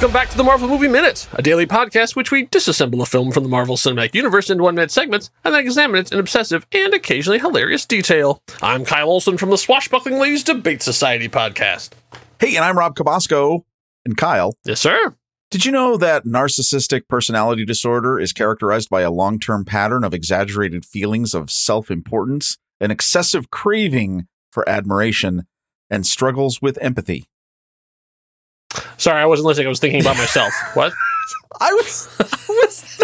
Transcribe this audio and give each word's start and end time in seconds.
Welcome 0.00 0.14
back 0.14 0.30
to 0.30 0.36
the 0.38 0.44
Marvel 0.44 0.66
Movie 0.66 0.88
Minute, 0.88 1.28
a 1.34 1.42
daily 1.42 1.66
podcast 1.66 2.16
which 2.16 2.30
we 2.30 2.46
disassemble 2.46 3.02
a 3.02 3.04
film 3.04 3.30
from 3.32 3.42
the 3.42 3.50
Marvel 3.50 3.76
Cinematic 3.76 4.14
Universe 4.14 4.48
into 4.48 4.62
one 4.64 4.74
minute 4.74 4.90
segments 4.90 5.30
and 5.44 5.52
then 5.54 5.60
examine 5.62 6.00
it 6.00 6.10
in 6.10 6.18
obsessive 6.18 6.66
and 6.72 6.94
occasionally 6.94 7.38
hilarious 7.38 7.84
detail. 7.84 8.42
I'm 8.62 8.86
Kyle 8.86 9.10
Olson 9.10 9.36
from 9.36 9.50
the 9.50 9.58
Swashbuckling 9.58 10.18
Ladies 10.18 10.42
Debate 10.42 10.80
Society 10.80 11.28
podcast. 11.28 11.90
Hey, 12.38 12.56
and 12.56 12.64
I'm 12.64 12.78
Rob 12.78 12.96
Cabasco. 12.96 13.66
And 14.06 14.16
Kyle, 14.16 14.54
Yes, 14.64 14.80
sir. 14.80 15.16
did 15.50 15.66
you 15.66 15.70
know 15.70 15.98
that 15.98 16.24
narcissistic 16.24 17.02
personality 17.06 17.66
disorder 17.66 18.18
is 18.18 18.32
characterized 18.32 18.88
by 18.88 19.02
a 19.02 19.10
long 19.10 19.38
term 19.38 19.66
pattern 19.66 20.02
of 20.02 20.14
exaggerated 20.14 20.86
feelings 20.86 21.34
of 21.34 21.50
self 21.50 21.90
importance, 21.90 22.56
an 22.80 22.90
excessive 22.90 23.50
craving 23.50 24.26
for 24.50 24.66
admiration, 24.66 25.46
and 25.90 26.06
struggles 26.06 26.62
with 26.62 26.78
empathy? 26.80 27.26
Sorry, 29.00 29.20
I 29.20 29.26
wasn't 29.26 29.46
listening. 29.46 29.66
I 29.66 29.70
was 29.70 29.80
thinking 29.80 30.00
about 30.02 30.16
myself. 30.18 30.52
what? 30.74 30.92
I 31.60 31.72
was, 31.72 32.08
I 32.20 32.24
was, 32.48 33.00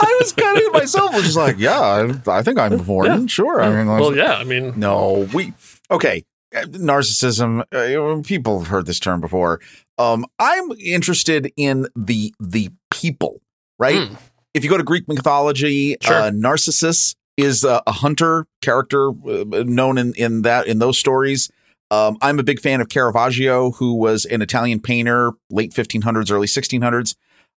I 0.00 0.16
was 0.20 0.32
kind 0.32 0.58
of 0.60 0.72
myself 0.72 1.14
was 1.14 1.22
just 1.24 1.36
like, 1.36 1.58
yeah, 1.58 1.80
I, 1.80 2.12
I 2.38 2.42
think 2.42 2.58
I'm 2.58 2.72
important. 2.72 3.30
Sure. 3.30 3.62
I 3.62 3.70
mean, 3.70 3.86
Well, 3.86 4.16
yeah, 4.16 4.34
I 4.34 4.44
mean, 4.44 4.74
No, 4.76 5.28
we 5.32 5.52
okay. 5.90 6.24
uh, 6.54 6.62
Narcissism. 6.62 7.62
Uh, 7.72 8.22
people 8.22 8.58
have 8.58 8.68
heard 8.68 8.86
this 8.86 8.98
term 9.00 9.20
before. 9.20 9.60
Um, 9.96 10.26
I'm 10.38 10.72
interested 10.72 11.52
in 11.56 11.86
the 11.96 12.34
the 12.40 12.70
people, 12.90 13.40
right? 13.78 14.08
Hmm. 14.08 14.14
If 14.54 14.64
you 14.64 14.70
go 14.70 14.76
to 14.78 14.84
Greek 14.84 15.06
mythology, 15.08 15.96
Sure. 16.02 16.14
uh, 16.16 16.30
Narcissus 16.30 17.14
is 17.36 17.62
a, 17.64 17.80
a 17.86 17.92
hunter 17.92 18.46
character 18.60 19.10
uh, 19.10 19.44
known 19.66 19.98
in 19.98 20.14
in 20.14 20.42
that 20.42 20.66
in 20.66 20.78
those 20.80 20.98
stories. 20.98 21.48
Um, 21.90 22.18
I'm 22.20 22.38
a 22.38 22.42
big 22.42 22.60
fan 22.60 22.80
of 22.80 22.88
Caravaggio, 22.88 23.72
who 23.72 23.94
was 23.94 24.24
an 24.26 24.42
Italian 24.42 24.80
painter, 24.80 25.32
late 25.50 25.72
1500s, 25.72 26.30
early 26.30 26.46
1600s, 26.46 27.14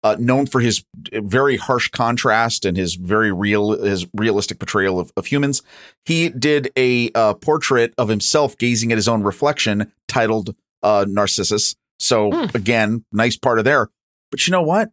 uh, 0.05 0.17
known 0.19 0.47
for 0.47 0.61
his 0.61 0.85
very 1.13 1.57
harsh 1.57 1.89
contrast 1.89 2.65
and 2.65 2.77
his 2.77 2.95
very 2.95 3.33
real, 3.33 3.83
his 3.83 4.07
realistic 4.15 4.59
portrayal 4.59 5.01
of, 5.01 5.11
of 5.17 5.27
humans. 5.27 5.63
He 6.05 6.29
did 6.29 6.71
a 6.77 7.11
uh, 7.15 7.35
portrait 7.35 7.95
of 7.99 8.09
himself 8.09 8.57
gazing 8.59 8.93
at 8.93 8.99
his 8.99 9.09
own 9.09 9.23
reflection, 9.23 9.91
titled 10.07 10.55
uh, 10.83 11.07
Narcissus. 11.09 11.75
So 11.99 12.31
Hmm. 12.31 12.57
again, 12.57 13.05
nice 13.11 13.37
part 13.37 13.59
of 13.59 13.65
there. 13.65 13.89
But 14.31 14.47
you 14.47 14.53
know 14.53 14.63
what, 14.63 14.91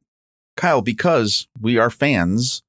Kyle? 0.56 0.82
Because 0.82 1.48
we 1.60 1.78
are 1.78 1.90
fans, 1.90 2.64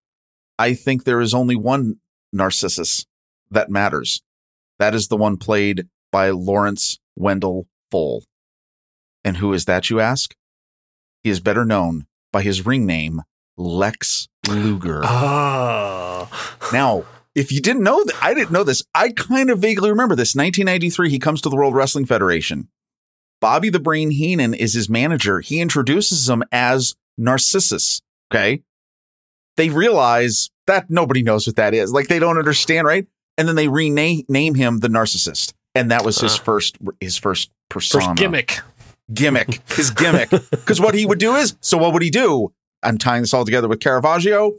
I 0.58 0.74
think 0.74 1.04
there 1.04 1.20
is 1.20 1.32
only 1.32 1.54
one 1.56 2.00
Narcissus 2.32 3.06
that 3.50 3.70
matters. 3.70 4.20
That 4.78 4.94
is 4.94 5.08
the 5.08 5.16
one 5.16 5.36
played 5.38 5.86
by 6.16 6.30
Lawrence 6.30 6.98
Wendell 7.14 7.66
Pfohl. 7.92 8.22
And 9.22 9.36
who 9.36 9.52
is 9.52 9.66
that, 9.66 9.90
you 9.90 10.00
ask? 10.00 10.34
He 11.22 11.28
is 11.28 11.40
better 11.40 11.66
known 11.66 12.06
by 12.32 12.40
his 12.40 12.64
ring 12.64 12.86
name, 12.86 13.20
Lex 13.58 14.26
Luger. 14.48 15.02
ah. 15.04 16.58
Now, 16.72 17.04
if 17.34 17.52
you 17.52 17.60
didn't 17.60 17.82
know 17.82 18.02
that, 18.02 18.14
I 18.22 18.32
didn't 18.32 18.50
know 18.50 18.64
this. 18.64 18.82
I 18.94 19.10
kind 19.10 19.50
of 19.50 19.58
vaguely 19.58 19.90
remember 19.90 20.16
this. 20.16 20.34
1993, 20.34 21.10
he 21.10 21.18
comes 21.18 21.42
to 21.42 21.50
the 21.50 21.56
World 21.56 21.74
Wrestling 21.74 22.06
Federation. 22.06 22.68
Bobby 23.42 23.68
the 23.68 23.78
Brain 23.78 24.10
Heenan 24.10 24.54
is 24.54 24.72
his 24.72 24.88
manager. 24.88 25.40
He 25.40 25.60
introduces 25.60 26.30
him 26.30 26.42
as 26.50 26.94
Narcissus. 27.18 28.00
Okay. 28.32 28.62
They 29.58 29.68
realize 29.68 30.48
that 30.66 30.88
nobody 30.88 31.22
knows 31.22 31.46
what 31.46 31.56
that 31.56 31.74
is. 31.74 31.92
Like 31.92 32.08
they 32.08 32.18
don't 32.18 32.38
understand, 32.38 32.86
right? 32.86 33.06
And 33.36 33.46
then 33.46 33.56
they 33.56 33.68
rename 33.68 34.24
name 34.30 34.54
him 34.54 34.78
the 34.78 34.88
narcissist. 34.88 35.52
And 35.76 35.90
that 35.90 36.04
was 36.04 36.18
his 36.18 36.34
Uh. 36.36 36.42
first 36.42 36.76
his 37.00 37.16
first 37.16 37.50
persona 37.68 38.04
First 38.06 38.16
gimmick. 38.16 38.60
gimmick, 39.12 39.60
his 39.72 39.90
gimmick. 39.90 40.30
Because 40.50 40.80
what 40.80 40.94
he 40.94 41.06
would 41.06 41.18
do 41.18 41.34
is, 41.36 41.56
so 41.60 41.78
what 41.78 41.92
would 41.92 42.02
he 42.02 42.10
do? 42.10 42.52
I'm 42.82 42.98
tying 42.98 43.22
this 43.22 43.32
all 43.34 43.44
together 43.44 43.68
with 43.68 43.80
Caravaggio. 43.80 44.52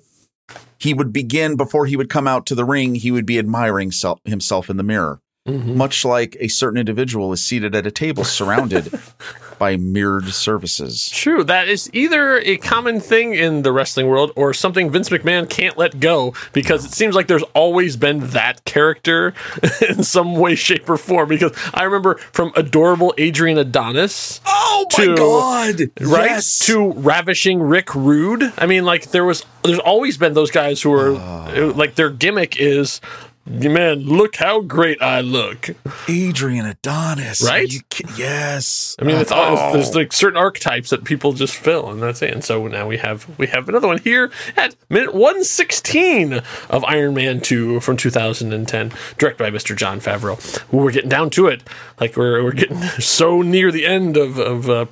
He 0.79 0.93
would 0.93 1.11
begin 1.11 1.55
before 1.55 1.85
he 1.87 1.95
would 1.97 2.09
come 2.09 2.27
out 2.27 2.45
to 2.47 2.55
the 2.55 2.63
ring. 2.65 2.95
He 2.95 3.11
would 3.11 3.25
be 3.25 3.39
admiring 3.39 3.91
self, 3.91 4.19
himself 4.25 4.69
in 4.69 4.77
the 4.77 4.83
mirror, 4.83 5.19
Mhm. 5.47 5.75
much 5.75 6.03
like 6.03 6.35
a 6.39 6.47
certain 6.49 6.77
individual 6.79 7.31
is 7.33 7.41
seated 7.43 7.73
at 7.73 7.87
a 7.87 7.91
table 7.91 8.23
surrounded 8.25 8.91
by 9.59 9.75
mirrored 9.77 10.27
surfaces. 10.33 11.09
True. 11.09 11.43
That 11.43 11.67
is 11.67 11.89
either 11.93 12.37
a 12.39 12.57
common 12.57 12.99
thing 12.99 13.33
in 13.33 13.63
the 13.63 13.71
wrestling 13.71 14.07
world 14.07 14.31
or 14.35 14.53
something 14.53 14.91
Vince 14.91 15.09
McMahon 15.09 15.49
can't 15.49 15.77
let 15.77 15.99
go 15.99 16.33
because 16.53 16.85
it 16.85 16.91
seems 16.91 17.15
like 17.15 17.27
there's 17.27 17.43
always 17.55 17.95
been 17.97 18.19
that 18.31 18.63
character 18.65 19.33
in 19.89 20.03
some 20.03 20.35
way, 20.35 20.53
shape, 20.53 20.87
or 20.89 20.97
form. 20.97 21.29
Because 21.29 21.53
I 21.73 21.83
remember 21.85 22.15
from 22.33 22.51
adorable 22.55 23.13
Adrian 23.17 23.57
Adonis, 23.57 24.41
Oh 24.45 24.85
my 24.97 25.05
To- 25.05 25.15
god! 25.15 25.81
right, 26.01 26.43
to 26.61 26.91
ravishing 26.93 27.59
Rick 27.61 27.95
Rude. 27.95 28.53
I 28.59 28.67
mean, 28.67 28.85
like 28.85 29.09
there 29.11 29.25
was, 29.25 29.43
there's 29.63 29.79
always 29.79 30.17
been 30.17 30.33
those 30.33 30.51
guys 30.51 30.81
who 30.83 30.93
are 30.93 31.15
Ah. 31.15 31.71
like 31.75 31.95
their 31.95 32.09
gimmick 32.11 32.57
is. 32.59 33.01
Man, 33.49 34.01
look 34.05 34.35
how 34.35 34.59
great 34.61 35.01
I 35.01 35.21
look. 35.21 35.69
Adrian 36.09 36.65
Adonis, 36.65 37.41
Right? 37.41 37.71
yes. 38.17 38.95
I 38.99 39.05
mean, 39.05 39.15
it's 39.17 39.31
all, 39.31 39.57
Oh. 39.57 39.73
there's 39.73 39.95
like 39.95 40.11
certain 40.11 40.37
archetypes 40.37 40.89
that 40.89 41.05
people 41.05 41.31
just 41.31 41.55
fill, 41.55 41.89
and 41.89 42.01
that's 42.01 42.21
it. 42.21 42.33
And 42.33 42.43
so 42.43 42.67
now 42.67 42.87
we 42.87 42.97
have 42.97 43.25
we 43.37 43.47
have 43.47 43.69
another 43.69 43.87
one 43.87 43.99
here 43.99 44.31
at 44.57 44.75
minute 44.89 45.13
one 45.13 45.43
sixteen 45.45 46.41
of 46.69 46.83
Iron 46.85 47.13
Man 47.13 47.39
two 47.39 47.79
from 47.79 47.95
2010, 47.95 48.91
directed 49.17 49.37
by 49.41 49.49
Mr. 49.49 49.75
Jon 49.75 50.01
Favreau. 50.01 50.37
We're 50.71 50.91
getting 50.91 51.09
down 51.09 51.29
to 51.31 51.47
it, 51.47 51.63
like 52.01 52.17
we're 52.17 52.43
we're 52.43 52.51
getting 52.51 52.81
so 52.99 53.41
near 53.41 53.71
the 53.71 53.85
end 53.85 54.17
of 54.17 54.37
of. 54.37 54.69
Uh, 54.69 54.85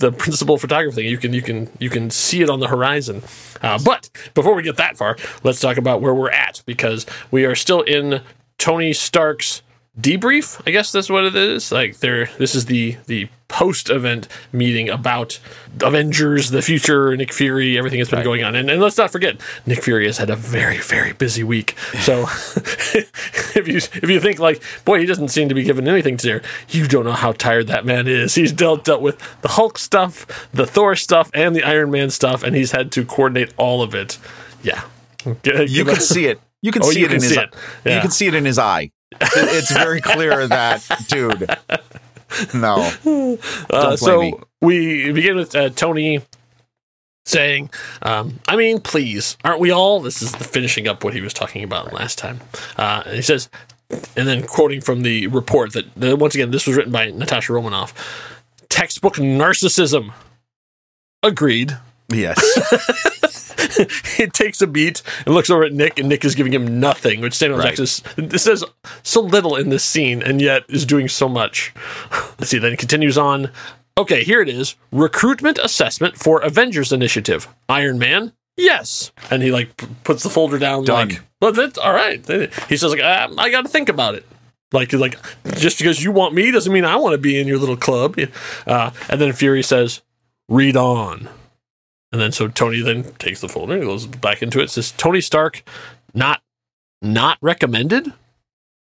the 0.00 0.10
principal 0.12 0.58
photography 0.58 0.96
thing. 0.96 1.10
You 1.10 1.18
can 1.18 1.32
you 1.32 1.42
can 1.42 1.70
you 1.78 1.88
can 1.88 2.10
see 2.10 2.42
it 2.42 2.50
on 2.50 2.60
the 2.60 2.68
horizon. 2.68 3.22
Uh, 3.62 3.78
but 3.82 4.10
before 4.34 4.54
we 4.54 4.62
get 4.62 4.76
that 4.76 4.96
far, 4.96 5.16
let's 5.44 5.60
talk 5.60 5.76
about 5.76 6.00
where 6.00 6.14
we're 6.14 6.30
at 6.30 6.62
because 6.66 7.06
we 7.30 7.44
are 7.44 7.54
still 7.54 7.82
in 7.82 8.22
Tony 8.58 8.92
Stark's 8.92 9.62
debrief. 9.98 10.60
I 10.66 10.70
guess 10.70 10.92
that's 10.92 11.10
what 11.10 11.24
it 11.24 11.34
is. 11.36 11.72
Like 11.72 11.98
there, 11.98 12.26
this 12.38 12.54
is 12.54 12.66
the 12.66 12.96
the 13.06 13.28
post 13.48 13.90
event 13.90 14.28
meeting 14.52 14.88
about 14.88 15.40
Avengers, 15.82 16.50
the 16.50 16.62
future, 16.62 17.16
Nick 17.16 17.32
Fury, 17.32 17.76
everything 17.76 17.98
that's 17.98 18.10
been 18.10 18.22
going 18.22 18.44
on. 18.44 18.54
And, 18.54 18.70
and 18.70 18.80
let's 18.80 18.96
not 18.96 19.10
forget, 19.10 19.40
Nick 19.66 19.82
Fury 19.82 20.06
has 20.06 20.18
had 20.18 20.30
a 20.30 20.36
very 20.36 20.78
very 20.78 21.12
busy 21.12 21.42
week. 21.42 21.76
So 22.02 22.22
if 23.54 23.66
you 23.66 23.76
if 23.78 24.08
you 24.08 24.20
think 24.20 24.38
like, 24.38 24.62
boy, 24.84 25.00
he 25.00 25.06
doesn't 25.06 25.28
seem 25.28 25.48
to 25.48 25.54
be 25.54 25.64
given 25.64 25.88
anything 25.88 26.16
to 26.18 26.26
there, 26.26 26.42
you 26.68 26.86
don't 26.86 27.04
know 27.04 27.12
how 27.12 27.32
tired 27.32 27.66
that 27.66 27.84
man 27.84 28.06
is. 28.06 28.34
He's 28.34 28.52
dealt 28.52 28.84
dealt 28.84 29.02
with 29.02 29.18
the 29.42 29.48
Hulk 29.48 29.78
stuff, 29.78 30.48
the 30.52 30.66
Thor 30.66 30.94
stuff, 30.96 31.30
and 31.34 31.54
the 31.56 31.64
Iron 31.64 31.90
Man 31.90 32.10
stuff, 32.10 32.42
and 32.42 32.54
he's 32.54 32.70
had 32.72 32.92
to 32.92 33.04
coordinate 33.04 33.52
all 33.56 33.82
of 33.82 33.94
it. 33.94 34.18
Yeah. 34.62 34.82
You 35.44 35.84
can 35.84 35.96
see 35.96 36.26
it. 36.26 36.40
You 36.62 36.72
can 36.72 36.82
Oh, 36.82 36.90
see 36.90 37.00
you 37.00 37.06
it 37.06 37.08
can 37.08 37.16
in 37.16 37.22
his 37.22 37.32
it. 37.36 37.54
Yeah. 37.84 37.96
You 37.96 38.00
can 38.00 38.10
see 38.10 38.26
it 38.26 38.34
in 38.34 38.44
his 38.46 38.58
eye. 38.58 38.90
It- 39.12 39.18
It's 39.32 39.72
very 39.72 40.00
clear 40.00 40.46
that 40.48 40.84
dude. 41.08 41.48
No. 42.54 42.90
Uh, 43.70 43.96
so 43.96 44.20
me. 44.20 44.34
we 44.60 45.12
begin 45.12 45.36
with 45.36 45.54
uh, 45.56 45.68
Tony 45.70 46.22
saying, 47.26 47.70
um, 48.02 48.38
I 48.46 48.54
mean, 48.56 48.80
please, 48.80 49.36
aren't 49.44 49.60
we 49.60 49.70
all? 49.72 50.00
This 50.00 50.22
is 50.22 50.32
the 50.32 50.44
finishing 50.44 50.86
up 50.88 51.02
what 51.04 51.12
he 51.14 51.20
was 51.20 51.34
talking 51.34 51.64
about 51.64 51.92
last 51.92 52.18
time. 52.18 52.40
Uh, 52.76 53.02
he 53.10 53.22
says, 53.22 53.48
and 54.16 54.28
then 54.28 54.46
quoting 54.46 54.80
from 54.80 55.02
the 55.02 55.26
report 55.26 55.72
that, 55.72 55.92
that 55.96 56.18
once 56.18 56.34
again, 56.36 56.52
this 56.52 56.66
was 56.68 56.76
written 56.76 56.92
by 56.92 57.10
Natasha 57.10 57.52
Romanoff 57.52 57.92
textbook 58.68 59.14
narcissism. 59.16 60.12
Agreed. 61.24 61.76
Yes. 62.08 62.38
it 64.18 64.32
takes 64.32 64.60
a 64.62 64.66
beat 64.66 65.02
and 65.26 65.34
looks 65.34 65.50
over 65.50 65.64
at 65.64 65.72
Nick, 65.72 65.98
and 65.98 66.08
Nick 66.08 66.24
is 66.24 66.34
giving 66.34 66.52
him 66.52 66.80
nothing, 66.80 67.20
which 67.20 67.34
Samuel 67.34 67.58
Right. 67.60 67.76
Jackson 67.76 68.28
this 68.28 68.44
says 68.44 68.64
so 69.02 69.20
little 69.20 69.56
in 69.56 69.68
this 69.70 69.84
scene, 69.84 70.22
and 70.22 70.40
yet 70.40 70.64
is 70.68 70.84
doing 70.86 71.08
so 71.08 71.28
much. 71.28 71.72
Let's 72.38 72.48
see, 72.48 72.58
then 72.58 72.72
it 72.72 72.78
continues 72.78 73.16
on. 73.18 73.50
Okay, 73.98 74.24
here 74.24 74.40
it 74.40 74.48
is 74.48 74.76
recruitment 74.92 75.58
assessment 75.58 76.16
for 76.16 76.40
Avengers 76.40 76.92
Initiative. 76.92 77.48
Iron 77.68 77.98
Man? 77.98 78.32
Yes. 78.56 79.12
And 79.30 79.42
he 79.42 79.50
like 79.52 79.76
p- 79.76 79.86
puts 80.04 80.22
the 80.22 80.30
folder 80.30 80.58
down, 80.58 80.84
Done. 80.84 81.08
like, 81.08 81.20
well, 81.40 81.52
that's 81.52 81.78
all 81.78 81.92
right. 81.92 82.24
He 82.68 82.76
says, 82.76 82.92
like, 82.92 83.02
um, 83.02 83.38
I 83.38 83.50
got 83.50 83.62
to 83.62 83.68
think 83.68 83.88
about 83.88 84.14
it. 84.14 84.24
Like, 84.72 84.92
like 84.92 85.16
just 85.56 85.78
because 85.78 86.02
you 86.02 86.12
want 86.12 86.34
me 86.34 86.50
doesn't 86.50 86.72
mean 86.72 86.84
I 86.84 86.96
want 86.96 87.12
to 87.14 87.18
be 87.18 87.40
in 87.40 87.48
your 87.48 87.58
little 87.58 87.76
club. 87.76 88.16
Uh, 88.66 88.90
and 89.08 89.20
then 89.20 89.32
Fury 89.32 89.62
says, 89.62 90.00
read 90.48 90.76
on. 90.76 91.28
And 92.12 92.20
then 92.20 92.32
so 92.32 92.48
Tony 92.48 92.80
then 92.80 93.04
takes 93.14 93.40
the 93.40 93.48
folder 93.48 93.74
and 93.74 93.82
goes 93.82 94.06
back 94.06 94.42
into 94.42 94.60
it. 94.60 94.70
Says 94.70 94.92
Tony 94.92 95.20
Stark, 95.20 95.62
not 96.14 96.42
not 97.02 97.38
recommended. 97.40 98.12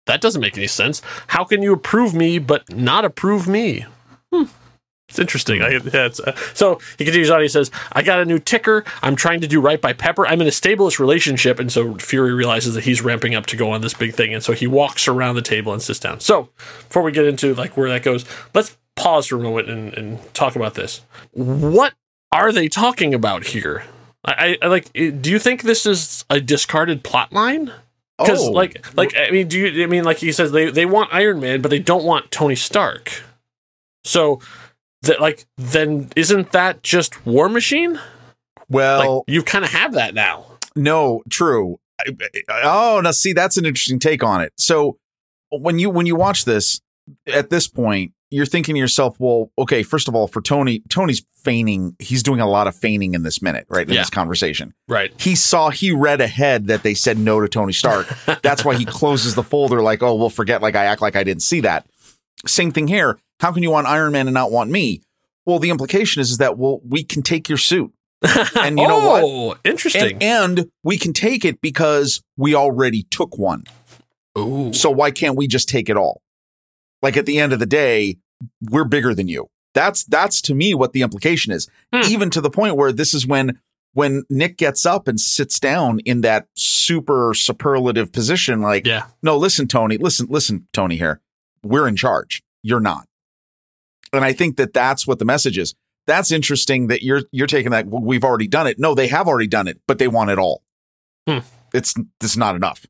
That 0.05 0.21
doesn't 0.21 0.41
make 0.41 0.57
any 0.57 0.67
sense. 0.67 1.01
How 1.27 1.43
can 1.43 1.63
you 1.63 1.73
approve 1.73 2.13
me 2.13 2.37
but 2.37 2.71
not 2.75 3.05
approve 3.05 3.47
me? 3.47 3.85
Hmm. 4.31 4.43
It's 5.09 5.19
interesting. 5.19 5.61
I, 5.61 5.69
yeah, 5.69 6.07
it's, 6.07 6.19
uh, 6.19 6.35
so 6.55 6.79
he 6.97 7.05
continues 7.05 7.29
on. 7.29 7.41
He 7.41 7.47
says, 7.47 7.69
"I 7.91 8.01
got 8.01 8.19
a 8.19 8.25
new 8.25 8.39
ticker. 8.39 8.83
I'm 9.03 9.15
trying 9.15 9.39
to 9.41 9.47
do 9.47 9.61
right 9.61 9.79
by 9.79 9.93
Pepper. 9.93 10.25
I'm 10.25 10.41
in 10.41 10.47
a 10.47 10.51
stablish 10.51 10.99
relationship." 10.99 11.59
And 11.59 11.71
so 11.71 11.95
Fury 11.95 12.33
realizes 12.33 12.73
that 12.73 12.85
he's 12.85 13.03
ramping 13.03 13.35
up 13.35 13.45
to 13.47 13.55
go 13.55 13.69
on 13.69 13.81
this 13.81 13.93
big 13.93 14.15
thing, 14.15 14.33
and 14.33 14.43
so 14.43 14.53
he 14.53 14.65
walks 14.65 15.07
around 15.07 15.35
the 15.35 15.43
table 15.43 15.73
and 15.73 15.81
sits 15.81 15.99
down. 15.99 16.21
So 16.21 16.49
before 16.57 17.03
we 17.03 17.11
get 17.11 17.25
into 17.25 17.53
like 17.53 17.77
where 17.77 17.89
that 17.89 18.01
goes, 18.01 18.25
let's 18.55 18.77
pause 18.95 19.27
for 19.27 19.35
a 19.35 19.39
moment 19.39 19.69
and, 19.69 19.93
and 19.93 20.33
talk 20.33 20.55
about 20.55 20.73
this. 20.73 21.01
What 21.33 21.93
are 22.35 22.51
they 22.51 22.67
talking 22.69 23.13
about 23.13 23.45
here? 23.47 23.83
I, 24.23 24.57
I 24.61 24.67
like. 24.67 24.91
Do 24.93 25.29
you 25.29 25.39
think 25.39 25.61
this 25.63 25.85
is 25.85 26.25
a 26.29 26.39
discarded 26.41 27.03
plot 27.03 27.31
line? 27.31 27.71
Because 28.17 28.41
Oh. 28.47 28.51
like 28.51 28.95
like 28.95 29.15
I 29.17 29.29
mean, 29.29 29.47
do 29.47 29.59
you? 29.59 29.83
I 29.83 29.87
mean, 29.87 30.03
like 30.03 30.17
he 30.17 30.31
says, 30.31 30.51
they 30.51 30.71
they 30.71 30.85
want 30.85 31.13
Iron 31.13 31.39
Man, 31.39 31.61
but 31.61 31.69
they 31.69 31.79
don't 31.79 32.03
want 32.05 32.31
Tony 32.31 32.55
Stark. 32.55 33.21
So 34.03 34.39
that 35.03 35.19
like 35.21 35.45
then 35.57 36.09
isn't 36.15 36.51
that 36.53 36.81
just 36.81 37.25
War 37.25 37.49
Machine? 37.49 37.93
Like 37.93 38.03
well, 38.69 39.23
you 39.27 39.43
kind 39.43 39.63
of 39.65 39.71
have 39.71 39.93
that 39.93 40.13
now. 40.15 40.45
no, 40.75 41.21
true. 41.29 41.77
Oh, 42.49 42.99
now 43.03 43.11
see, 43.11 43.33
that's 43.33 43.57
an 43.57 43.65
interesting 43.65 43.99
take 43.99 44.23
on 44.23 44.41
it. 44.41 44.53
So 44.57 44.97
when 45.51 45.77
you 45.77 45.89
when 45.89 46.05
you 46.07 46.15
watch 46.15 46.45
this 46.45 46.81
at 47.27 47.49
this 47.49 47.67
point, 47.67 48.13
you're 48.35 48.45
thinking 48.45 48.75
to 48.75 48.79
yourself, 48.79 49.15
well, 49.19 49.51
okay, 49.57 49.81
first 49.83 50.07
of 50.07 50.15
all, 50.15 50.27
for 50.27 50.41
Tony, 50.41 50.83
Tony's 50.89 51.23
feigning. 51.43 51.95
He's 51.99 52.21
doing 52.23 52.39
a 52.39 52.47
lot 52.49 52.67
of 52.67 52.75
feigning 52.75 53.13
in 53.13 53.23
this 53.23 53.41
minute, 53.41 53.65
right? 53.69 53.87
In 53.87 53.93
Yeah. 53.93 54.01
this 54.01 54.09
conversation. 54.09 54.73
Right. 54.87 55.11
he 55.19 55.35
saw 55.35 55.69
he 55.69 55.91
read 55.91 56.21
ahead 56.21 56.67
that 56.67 56.83
they 56.83 56.93
said 56.93 57.17
no 57.17 57.39
to 57.39 57.47
Tony 57.47 57.73
Stark. 57.73 58.07
That's 58.43 58.63
why 58.65 58.75
he 58.75 58.85
closes 58.85 59.35
the 59.35 59.43
folder 59.43 59.81
like, 59.81 60.03
oh, 60.03 60.15
we'll 60.15 60.29
forget 60.29 60.61
like 60.61 60.75
I 60.75 60.85
act 60.85 61.01
like 61.01 61.15
I 61.15 61.23
didn't 61.23 61.43
see 61.43 61.61
that. 61.61 61.85
Same 62.45 62.71
thing 62.71 62.87
here. 62.87 63.17
How 63.39 63.51
can 63.51 63.63
you 63.63 63.71
want 63.71 63.87
Iron 63.87 64.11
Man 64.11 64.27
and 64.27 64.33
not 64.33 64.51
want 64.51 64.69
me? 64.71 65.01
Well, 65.45 65.59
the 65.59 65.69
implication 65.69 66.21
is, 66.21 66.31
is 66.31 66.37
that 66.39 66.57
well, 66.57 66.79
we 66.87 67.03
can 67.03 67.21
take 67.21 67.47
your 67.49 67.57
suit. 67.57 67.91
And 68.59 68.79
you 68.79 68.87
know 68.87 69.07
what? 69.07 69.23
oh, 69.23 69.55
interesting. 69.63 70.17
And, 70.23 70.59
and 70.59 70.71
we 70.83 70.97
can 70.97 71.13
take 71.13 71.45
it 71.45 71.61
because 71.61 72.23
we 72.37 72.55
already 72.55 73.03
took 73.11 73.37
one. 73.37 73.63
Ooh. 74.37 74.73
So 74.73 74.89
why 74.89 75.11
can't 75.11 75.35
we 75.37 75.47
just 75.47 75.69
take 75.69 75.89
it 75.89 75.97
all? 75.97 76.21
Like 77.01 77.17
at 77.17 77.25
the 77.27 77.39
end 77.39 77.53
of 77.53 77.59
the 77.59 77.65
day, 77.67 78.17
we're 78.61 78.85
bigger 78.85 79.13
than 79.13 79.27
you. 79.27 79.47
That's 79.73 80.03
that's 80.05 80.41
to 80.43 80.55
me 80.55 80.73
what 80.73 80.93
the 80.93 81.01
implication 81.01 81.51
is. 81.51 81.69
Hmm. 81.93 82.01
Even 82.09 82.29
to 82.31 82.41
the 82.41 82.49
point 82.49 82.77
where 82.77 82.91
this 82.91 83.13
is 83.13 83.27
when 83.27 83.59
when 83.93 84.23
Nick 84.29 84.57
gets 84.57 84.85
up 84.85 85.07
and 85.07 85.19
sits 85.19 85.59
down 85.59 85.99
in 85.99 86.21
that 86.21 86.47
super 86.55 87.33
superlative 87.33 88.11
position, 88.11 88.61
like, 88.61 88.85
Yeah. 88.85 89.03
no, 89.23 89.37
listen, 89.37 89.69
Tony, 89.69 89.97
listen, 89.97 90.27
listen, 90.29 90.67
Tony 90.73 90.97
here. 90.97 91.21
We're 91.63 91.87
in 91.87 91.95
charge. 91.95 92.43
You're 92.61 92.81
not. 92.81 93.07
And 94.11 94.25
I 94.25 94.33
think 94.33 94.57
that 94.57 94.73
that's 94.73 95.07
what 95.07 95.19
the 95.19 95.25
message 95.25 95.57
is. 95.57 95.75
That's 96.07 96.31
interesting 96.31 96.87
that 96.87 97.03
you're 97.03 97.23
you're 97.31 97.47
taking 97.47 97.71
that 97.71 97.87
well, 97.87 98.01
we've 98.01 98.23
already 98.23 98.47
done 98.47 98.67
it. 98.67 98.77
No, 98.79 98.95
they 98.95 99.07
have 99.07 99.27
already 99.27 99.47
done 99.47 99.67
it, 99.67 99.81
but 99.87 99.97
they 99.97 100.07
want 100.07 100.29
it 100.29 100.37
all. 100.39 100.61
Hmm. 101.27 101.39
It's 101.73 101.95
it's 102.21 102.37
not 102.37 102.55
enough 102.55 102.85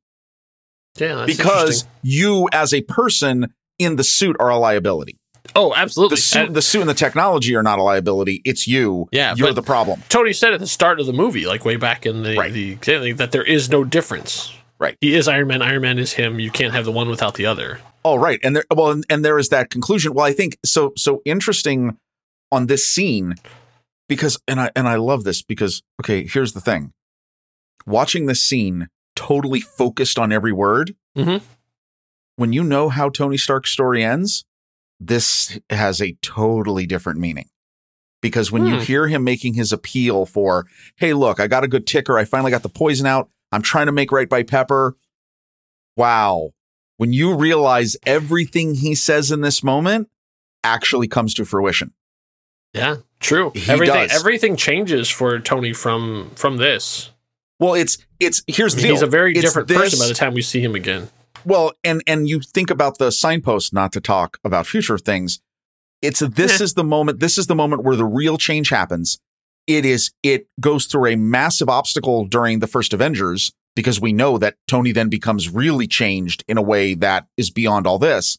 Yeah. 1.00 1.16
That's 1.16 1.38
because 1.38 1.86
you 2.04 2.50
as 2.52 2.74
a 2.74 2.82
person 2.82 3.54
in 3.80 3.96
the 3.96 4.04
suit 4.04 4.36
are 4.40 4.50
a 4.50 4.58
liability. 4.58 5.18
Oh, 5.56 5.74
absolutely. 5.76 6.16
The 6.16 6.22
suit, 6.22 6.48
And 6.48 6.56
the 6.56 6.62
suit 6.62 6.82
and 6.82 6.90
the 6.90 6.94
technology 6.94 7.56
are 7.56 7.64
not 7.64 7.80
a 7.80 7.84
liability. 7.84 8.42
It's 8.46 8.68
you. 8.68 9.08
Yeah, 9.12 9.34
you're 9.36 9.54
the 9.54 9.62
problem. 9.62 10.02
Tony 10.10 10.34
said 10.34 10.54
at 10.54 10.60
the 10.60 10.68
start 10.68 11.00
of 11.00 11.06
the 11.06 11.14
movie, 11.14 11.46
like 11.46 11.66
way 11.66 11.76
back 11.76 12.06
in 12.06 12.24
the, 12.24 12.38
Right. 12.38 12.52
the 12.54 12.76
that 13.14 13.32
there 13.32 13.44
is 13.44 13.70
no 13.70 13.84
difference. 13.84 14.54
Right. 14.80 14.98
He 15.00 15.16
is 15.16 15.28
Iron 15.28 15.48
Man. 15.48 15.62
Iron 15.62 15.82
Man 15.82 16.00
is 16.00 16.14
him. 16.14 16.40
You 16.40 16.52
can't 16.52 16.74
have 16.74 16.84
the 16.86 16.92
one 16.92 17.10
without 17.10 17.36
the 17.36 17.46
other. 17.46 17.80
Oh, 18.04 18.18
right. 18.18 18.40
And 18.44 18.56
there, 18.56 18.66
well, 18.76 18.92
and, 18.92 19.06
and 19.10 19.24
there 19.24 19.40
is 19.40 19.50
that 19.50 19.70
conclusion. 19.70 20.14
Well, 20.14 20.26
I 20.26 20.34
think 20.34 20.58
so. 20.66 20.92
So 20.98 21.22
interesting 21.26 21.98
on 22.52 22.68
this 22.68 22.88
scene 22.88 23.36
because, 24.10 24.38
and 24.48 24.60
I 24.60 24.72
and 24.76 24.88
I 24.88 24.96
love 24.96 25.24
this 25.24 25.42
because, 25.42 25.82
okay, 26.02 26.28
here's 26.28 26.52
the 26.54 26.60
thing: 26.62 26.92
watching 27.86 28.26
this 28.26 28.42
scene, 28.44 28.90
totally 29.16 29.62
focused 29.62 30.20
on 30.20 30.32
every 30.32 30.52
word. 30.52 30.94
Mhm. 31.18 31.42
When 32.36 32.52
you 32.52 32.64
know 32.64 32.90
how 32.90 33.08
Tony 33.10 33.38
Stark's 33.38 33.72
story 33.72 34.04
ends, 34.04 34.44
this 35.00 35.60
has 35.70 36.02
a 36.02 36.14
totally 36.22 36.86
different 36.86 37.20
meaning. 37.20 37.50
Because 38.22 38.52
when 38.52 38.66
you 38.66 38.76
Hmm. 38.78 38.82
hear 38.82 39.08
him 39.08 39.24
making 39.24 39.54
his 39.54 39.72
appeal 39.72 40.26
for, 40.26 40.66
hey, 40.96 41.14
look, 41.14 41.40
I 41.40 41.48
got 41.48 41.64
a 41.64 41.68
good 41.68 41.86
ticker. 41.86 42.18
I 42.18 42.26
finally 42.26 42.50
got 42.52 42.64
the 42.64 42.70
poison 42.70 43.06
out. 43.06 43.30
I'm 43.52 43.62
trying 43.62 43.86
to 43.86 43.92
make 43.92 44.12
right 44.12 44.28
by 44.30 44.42
Pepper. 44.44 44.96
Wow. 45.96 46.52
When 46.98 47.14
you 47.14 47.36
realize 47.36 47.98
everything 48.06 48.76
he 48.76 48.96
says 48.96 49.32
in 49.32 49.42
this 49.42 49.64
moment 49.64 50.10
actually 50.64 51.08
comes 51.08 51.34
to 51.36 51.46
fruition. 51.46 51.94
Yeah, 52.74 52.98
true. 53.20 53.52
He 53.54 53.70
everything 53.72 53.96
does. 54.08 54.12
everything 54.20 54.56
changes 54.56 55.10
for 55.10 55.40
Tony 55.40 55.72
from 55.74 56.32
from 56.36 56.58
this. 56.58 57.12
Well, 57.60 57.74
it's 57.74 57.98
it's 58.20 58.44
here's 58.48 58.74
I 58.74 58.78
the 58.78 58.82
mean, 58.84 58.88
deal. 58.88 58.96
he's 58.96 59.02
a 59.04 59.08
very 59.08 59.32
It's 59.34 59.42
different 59.42 59.68
this- 59.68 59.78
person 59.78 60.00
by 60.00 60.08
the 60.08 60.14
time 60.14 60.34
we 60.34 60.42
see 60.42 60.60
him 60.62 60.76
again. 60.76 61.10
Well, 61.46 61.74
and 61.84 62.02
and 62.08 62.28
you 62.28 62.42
think 62.42 62.70
about 62.70 62.98
the 62.98 63.12
signpost 63.12 63.74
not 63.74 63.94
to 63.94 64.02
talk 64.02 64.40
about 64.44 64.68
future 64.68 64.98
things. 64.98 65.40
It's 66.02 66.20
this 66.20 66.60
is 66.62 66.74
the 66.74 66.84
moment. 66.84 67.20
This 67.20 67.38
is 67.38 67.48
the 67.48 67.56
moment 67.56 67.84
where 67.84 67.96
the 67.96 68.06
real 68.06 68.38
change 68.38 68.70
happens. 68.70 69.20
It 69.68 69.86
is. 69.86 70.12
It 70.24 70.48
goes 70.60 70.86
through 70.86 71.08
a 71.08 71.16
massive 71.16 71.70
obstacle 71.70 72.26
during 72.26 72.60
the 72.60 72.68
first 72.68 72.94
Avengers 72.94 73.52
because 73.76 74.00
we 74.00 74.14
know 74.14 74.38
that 74.38 74.56
Tony 74.68 74.92
then 74.92 75.10
becomes 75.10 75.50
really 75.50 75.88
changed 75.88 76.44
in 76.48 76.58
a 76.58 76.62
way 76.62 76.94
that 76.96 77.28
is 77.38 77.52
beyond 77.52 77.86
all 77.86 78.00
this. 78.00 78.38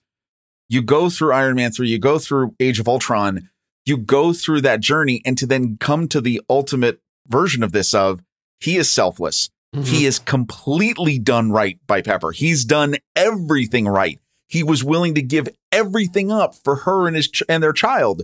You 0.68 0.82
go 0.82 1.08
through 1.08 1.32
Iron 1.32 1.56
Man 1.56 1.70
three. 1.70 1.88
You 1.88 1.98
go 1.98 2.18
through 2.18 2.54
Age 2.58 2.80
of 2.80 2.88
Ultron. 2.88 3.50
You 3.84 3.96
go 3.96 4.32
through 4.32 4.62
that 4.62 4.80
journey, 4.80 5.22
and 5.24 5.38
to 5.38 5.46
then 5.46 5.76
come 5.78 6.08
to 6.08 6.20
the 6.20 6.40
ultimate 6.50 7.00
version 7.28 7.62
of 7.62 7.70
this 7.70 7.94
of 7.94 8.20
he 8.58 8.76
is 8.76 8.90
selfless. 8.90 9.50
Mhm. 9.74 9.86
He 9.86 10.06
is 10.06 10.18
completely 10.18 11.18
done 11.18 11.50
right 11.50 11.78
by 11.86 12.02
Pepper. 12.02 12.32
He's 12.32 12.64
done 12.64 12.96
everything 13.14 13.86
right. 13.86 14.18
He 14.48 14.62
was 14.62 14.84
willing 14.84 15.14
to 15.14 15.22
give 15.22 15.48
everything 15.72 16.30
up 16.30 16.54
for 16.54 16.76
her 16.76 17.06
and 17.06 17.16
his 17.16 17.28
ch- 17.28 17.42
and 17.48 17.62
their 17.62 17.72
child. 17.72 18.22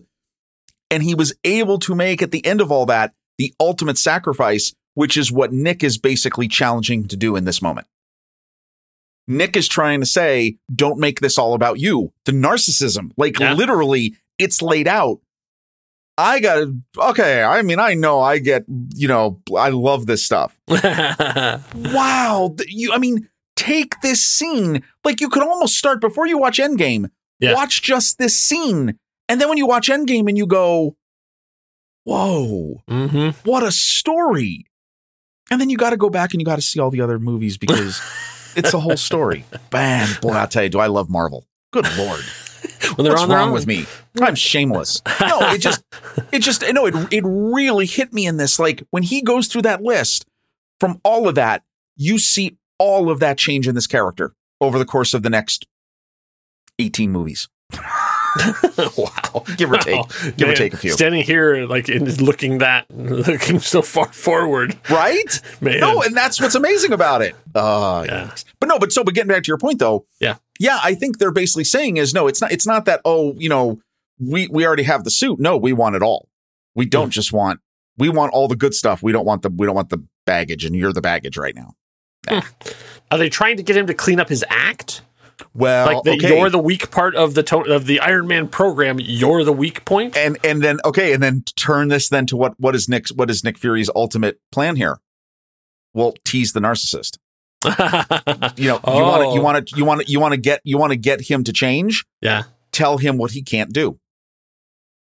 And 0.91 1.03
he 1.03 1.15
was 1.15 1.35
able 1.45 1.79
to 1.81 1.95
make 1.95 2.23
at 2.23 2.31
the 2.31 2.45
end 2.47 2.61
of 2.61 2.71
all 2.71 2.87
that 2.87 3.13
the 3.39 3.53
ultimate 3.59 3.99
sacrifice, 3.99 4.73
which 4.95 5.17
is 5.17 5.33
what 5.33 5.53
Nick 5.53 5.83
is 5.83 5.99
basically 5.99 6.49
challenging 6.49 7.09
to 7.09 7.17
do 7.17 7.35
in 7.35 7.45
this 7.45 7.61
moment. 7.63 7.87
Nick 9.27 9.57
is 9.57 9.69
trying 9.69 10.01
to 10.01 10.07
say, 10.07 10.57
don't 10.75 10.99
make 10.99 11.21
this 11.21 11.39
all 11.39 11.55
about 11.55 11.79
you. 11.79 12.13
The 12.25 12.33
narcissism, 12.33 13.11
like 13.17 13.39
Yeah. 13.39 13.55
literally, 13.55 14.17
it's 14.39 14.61
laid 14.63 14.87
out. 14.89 15.21
I 16.19 16.41
got 16.41 16.69
okay. 16.99 17.43
I 17.43 17.63
mean, 17.63 17.79
I 17.79 17.95
know 17.95 18.21
I 18.21 18.39
get, 18.39 18.65
you 18.95 19.09
know, 19.09 19.41
I 19.57 19.71
love 19.71 20.07
this 20.07 20.25
stuff. 20.25 20.59
Wow 21.75 22.55
you 22.67 22.93
i 22.93 22.99
mean 22.99 23.29
take 23.57 24.01
this 24.01 24.25
scene 24.25 24.83
like 25.05 25.21
you 25.21 25.29
could 25.29 25.43
almost 25.43 25.77
start 25.77 26.01
before 26.01 26.27
you 26.27 26.39
watch 26.39 26.59
endgame 26.59 27.11
Yeah. 27.41 27.55
watch 27.55 27.83
just 27.83 28.19
this 28.19 28.37
scene 28.39 28.99
and 29.29 29.41
then 29.41 29.49
when 29.49 29.59
you 29.59 29.67
watch 29.67 29.89
endgame 29.89 30.29
and 30.29 30.37
you 30.39 30.47
go 30.47 30.97
whoa. 32.05 32.83
Hmm 32.89 33.31
what 33.45 33.63
a 33.63 33.71
story. 33.73 34.67
And 35.51 35.61
then 35.61 35.69
you 35.71 35.77
got 35.77 35.91
to 35.91 35.97
go 35.99 36.09
back 36.09 36.33
and 36.33 36.41
you 36.41 36.47
got 36.47 36.57
to 36.57 36.63
see 36.63 36.81
all 36.81 36.91
the 36.91 37.01
other 37.03 37.19
movies 37.19 37.59
because 37.59 38.01
it's 38.57 38.73
a 38.75 38.81
whole 38.81 38.97
story. 38.97 39.45
Man 39.73 40.09
boy 40.21 40.33
i'll 40.33 40.49
tell 40.49 40.63
you 40.63 40.69
do 40.71 40.79
i 40.79 40.87
love 40.87 41.09
marvel. 41.11 41.45
Good 41.73 41.87
lord 41.97 42.25
When 42.97 43.05
they're 43.05 43.13
what's 43.13 43.23
on 43.23 43.29
their 43.29 43.39
wrong 43.39 43.49
own. 43.49 43.55
with 43.55 43.67
me? 43.67 43.87
I'm 44.21 44.35
shameless. 44.35 45.03
No 45.21 45.39
it 45.53 45.61
just 45.61 45.85
it 46.33 46.41
just 46.41 46.63
no 46.73 46.87
it, 46.87 46.95
it 47.13 47.23
really 47.25 47.87
hit 47.87 48.13
me 48.13 48.27
in 48.27 48.37
this 48.37 48.59
like 48.59 48.83
when 48.91 49.03
he 49.03 49.23
goes 49.23 49.47
through 49.47 49.63
that 49.63 49.83
list 49.83 50.27
from 50.81 51.01
all 51.05 51.29
of 51.29 51.37
that 51.37 51.63
you 51.97 52.19
see 52.19 52.57
all 52.79 53.09
of 53.11 53.21
that 53.21 53.39
change 53.39 53.69
in 53.69 53.75
this 53.75 53.87
character 53.87 54.35
over 54.61 54.79
the 54.79 54.85
course 54.85 55.15
of 55.15 55.23
the 55.23 55.31
next 55.31 55.67
18 56.79 57.11
movies 57.13 57.49
wow. 58.97 59.45
Give 59.57 59.71
or 59.71 59.77
take. 59.79 60.37
Give 60.37 60.49
or 60.49 60.55
take 60.55 60.75
a 60.75 60.77
few. 60.77 60.93
Standing 60.93 61.23
here, 61.23 61.67
like, 61.67 61.89
and 61.89 62.21
looking 62.21 62.59
that, 62.59 62.87
looking 62.95 63.59
so 63.61 63.83
far 63.83 64.13
forward, 64.13 64.77
right 64.91 65.41
man. 65.61 65.81
no 65.81 66.03
and 66.03 66.17
that's 66.17 66.41
what's 66.41 66.55
amazing 66.55 66.93
about 66.93 67.23
it 67.23 67.35
uh 67.55 68.05
Yeah. 68.07 68.35
but 68.61 68.69
no 68.69 68.79
but 68.79 68.93
so 68.93 69.05
but 69.05 69.15
getting 69.15 69.29
back 69.29 69.43
to 69.45 69.49
your 69.49 69.59
point 69.59 69.79
though 69.79 70.07
Yeah. 70.21 70.37
yeah 70.59 70.79
i 70.83 70.95
think 70.95 71.19
they're 71.19 71.31
basically 71.33 71.65
saying 71.65 71.97
is 71.99 72.15
no 72.15 72.27
it's 72.27 72.41
not 72.41 72.51
it's 72.53 72.67
not 72.67 72.87
that 72.87 73.01
oh 73.05 73.35
you 73.37 73.49
know 73.49 73.81
we 74.19 74.49
we 74.49 74.67
already 74.67 74.85
have 74.85 75.05
the 75.05 75.11
suit 75.11 75.39
no 75.39 75.57
we 75.59 75.73
want 75.73 75.95
it 75.97 76.03
all 76.03 76.29
we 76.75 76.87
don't 76.87 77.09
Mm. 77.09 77.13
just 77.13 77.33
want 77.33 77.61
we 77.99 78.09
want 78.09 78.33
all 78.33 78.49
the 78.49 78.57
good 78.57 78.73
stuff 78.75 79.03
we 79.03 79.13
don't 79.13 79.27
want 79.27 79.43
the 79.43 79.51
we 79.51 79.67
don't 79.67 79.77
want 79.77 79.91
the 79.91 80.03
baggage 80.25 80.65
and 80.65 80.75
you're 80.75 80.93
the 80.93 81.03
baggage 81.03 81.37
right 81.37 81.55
now 81.55 81.75
Are 83.11 83.19
they 83.19 83.29
trying 83.29 83.57
to 83.59 83.63
get 83.63 83.77
him 83.77 83.87
to 83.89 83.95
clean 83.95 84.19
up 84.21 84.29
his 84.29 84.45
act? 84.49 85.03
Well 85.55 85.87
Like 85.87 86.03
that 86.05 86.15
okay 86.25 86.39
you're 86.39 86.51
the 86.51 86.59
weak 86.59 86.91
part 86.91 87.15
of 87.15 87.35
the 87.35 87.43
to- 87.45 87.59
of 87.73 87.87
the 87.87 88.01
Iron 88.01 88.27
Man 88.27 88.49
program. 88.49 88.99
You're 89.01 89.45
the 89.45 89.53
weak 89.53 89.85
point. 89.85 90.17
and 90.17 90.39
and 90.45 90.63
then 90.63 90.79
okay 90.85 91.13
and 91.13 91.23
then 91.23 91.43
turn 91.57 91.89
this 91.89 92.09
then 92.09 92.27
to 92.27 92.37
what 92.37 92.55
what 92.59 92.75
is 92.75 92.89
nick's 92.89 93.13
what 93.13 93.31
is 93.31 93.43
nick 93.45 93.59
fury's 93.59 93.91
ultimate 93.95 94.41
plan 94.51 94.77
here 94.77 94.99
well 95.95 96.15
tease 96.25 96.53
the 96.53 96.61
narcissist 96.61 97.19
you 98.59 98.69
know 98.69 98.81
you 98.87 99.03
want 99.03 99.23
to 99.23 99.29
Oh. 99.29 99.35
you 99.35 99.43
want 99.43 99.67
to 99.69 99.77
you 99.77 99.85
want 99.85 100.01
to 100.01 100.11
you 100.11 100.19
want 100.21 100.33
to 100.33 100.39
get 100.41 100.61
you 100.65 100.79
want 100.79 100.91
to 100.93 100.97
get 100.97 101.21
him 101.23 101.45
to 101.45 101.53
change 101.53 102.05
yeah, 102.21 102.43
tell 102.73 102.99
him 102.99 103.19
what 103.19 103.31
he 103.33 103.43
can't 103.43 103.73
do 103.73 103.99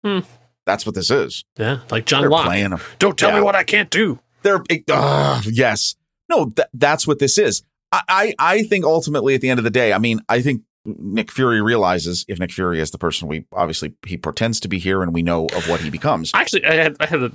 Hmm. 0.03 0.19
that's 0.65 0.85
what 0.85 0.93
this 0.95 1.09
is 1.09 1.43
yeah. 1.57 1.79
Like 1.89 2.05
John 2.05 2.21
they're 2.21 2.29
Locke. 2.29 2.45
playing 2.45 2.71
him 2.71 2.79
Don't 2.99 3.17
tell 3.17 3.29
Yeah. 3.31 3.37
me 3.37 3.41
what 3.41 3.55
I 3.55 3.63
can't 3.63 3.89
do. 3.89 4.19
they're 4.43 4.61
uh, 4.91 5.41
yes 5.45 5.95
no 6.29 6.49
th- 6.49 6.67
that's 6.73 7.07
what 7.07 7.17
this 7.19 7.37
is 7.39 7.63
I, 8.07 8.33
I 8.39 8.63
think 8.63 8.85
ultimately 8.85 9.35
at 9.35 9.41
the 9.41 9.49
end 9.49 9.59
of 9.59 9.63
the 9.63 9.71
day 9.71 9.93
i 9.93 9.97
mean 9.97 10.21
i 10.29 10.41
think 10.41 10.61
Nick 10.85 11.31
Fury 11.31 11.61
realizes 11.61 12.25
if 12.27 12.39
Nick 12.39 12.51
Fury 12.51 12.79
is 12.79 12.91
the 12.91 12.97
person 12.97 13.27
we 13.27 13.45
obviously 13.51 13.93
he 14.05 14.17
pretends 14.17 14.59
to 14.61 14.67
be 14.67 14.79
here 14.79 15.01
and 15.01 15.13
we 15.13 15.23
know 15.23 15.47
of 15.47 15.67
what 15.67 15.81
he 15.81 15.89
becomes. 15.89 16.31
Actually, 16.33 16.65
I 16.65 16.75
had 16.75 16.97
I 16.99 17.05
had, 17.07 17.23
a, 17.23 17.31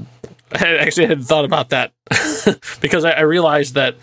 I 0.52 0.58
had 0.58 0.76
actually 0.78 1.06
had 1.06 1.24
thought 1.24 1.44
about 1.44 1.70
that 1.70 1.92
because 2.80 3.04
I, 3.04 3.10
I, 3.12 3.20
realized 3.22 3.74
that 3.74 3.96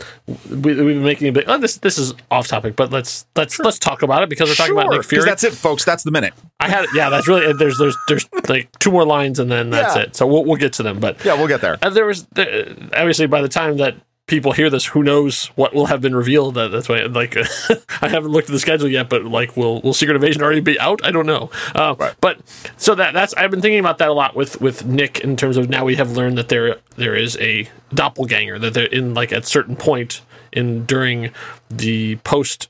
we, 0.50 0.76
have 0.76 0.86
been 0.86 1.04
making 1.04 1.30
a 1.30 1.32
bit. 1.32 1.46
Oh, 1.48 1.58
this 1.58 1.78
this 1.78 1.98
is 1.98 2.14
off 2.30 2.48
topic, 2.48 2.76
but 2.76 2.92
let's 2.92 3.26
let's 3.36 3.56
sure. 3.56 3.64
let's 3.64 3.80
talk 3.80 4.02
about 4.02 4.24
it 4.24 4.30
because 4.30 4.50
we're 4.50 4.56
talking 4.56 4.74
sure, 4.74 4.82
about 4.82 4.92
Nick 4.92 5.06
Fury. 5.06 5.26
That's 5.26 5.44
it, 5.44 5.54
folks. 5.54 5.86
That's 5.86 6.04
the 6.04 6.12
minute. 6.12 6.34
I 6.60 6.70
had 6.70 6.86
yeah. 6.94 7.10
That's 7.10 7.28
really 7.28 7.54
there's 7.54 7.78
there's 7.78 7.98
there's 8.08 8.28
like 8.50 8.70
two 8.80 8.92
more 8.92 9.06
lines 9.06 9.40
and 9.40 9.50
then 9.50 9.70
that's 9.70 9.96
yeah. 9.96 10.04
it. 10.04 10.16
So 10.16 10.28
we'll 10.28 10.44
we'll 10.44 10.58
get 10.58 10.74
to 10.74 10.84
them. 10.84 11.00
But 11.00 11.24
yeah, 11.24 11.36
we'll 11.36 11.48
get 11.48 11.62
there. 11.62 11.78
Uh, 11.82 11.90
there 11.90 12.06
was 12.06 12.28
uh, 12.36 12.74
obviously 12.94 13.28
by 13.28 13.42
the 13.42 13.50
time 13.50 13.78
that 13.78 13.96
people 14.28 14.52
hear 14.52 14.70
this, 14.70 14.86
who 14.86 15.02
knows 15.02 15.48
what 15.56 15.74
will 15.74 15.88
have 15.88 16.02
been 16.02 16.16
revealed? 16.16 16.56
That, 16.56 16.70
That's 16.70 16.88
why, 16.88 17.02
like, 17.04 17.36
I 18.02 18.10
haven't 18.10 18.32
looked 18.32 18.50
at 18.50 18.54
the 18.54 18.60
schedule 18.60 18.88
yet, 18.88 19.10
but 19.10 19.26
like, 19.26 19.58
will 19.58 19.82
will 19.82 19.94
Secret 19.94 20.16
Invasion 20.16 20.44
already 20.44 20.60
be 20.62 20.80
out? 20.80 21.04
I 21.04 21.12
don't 21.12 21.26
know. 21.26 21.50
Uh, 21.74 21.96
right. 21.98 22.14
But 22.22 22.40
so 22.78 22.94
that 22.96 23.14
that's 23.14 23.34
I've 23.34 23.50
been 23.50 23.62
thinking 23.62 23.80
about 23.80 23.98
that 23.98 24.10
a 24.10 24.14
lot 24.14 24.36
with 24.36 24.62
with 24.62 24.86
Nick 24.86 25.22
in 25.22 25.36
terms 25.36 25.58
of 25.58 25.70
now 25.70 25.86
we 25.86 25.96
have 25.96 26.12
learned 26.12 26.38
that 26.38 26.50
there 26.50 26.78
there 26.98 27.16
is 27.16 27.38
a 27.38 27.68
doppelganger 27.94 28.60
that 28.60 28.74
they're 28.74 28.86
in 28.86 29.14
like 29.14 29.32
at 29.32 29.46
certain 29.46 29.76
point 29.76 30.22
in 30.52 30.86
during 30.86 31.32
the 31.70 32.18
post 32.18 32.70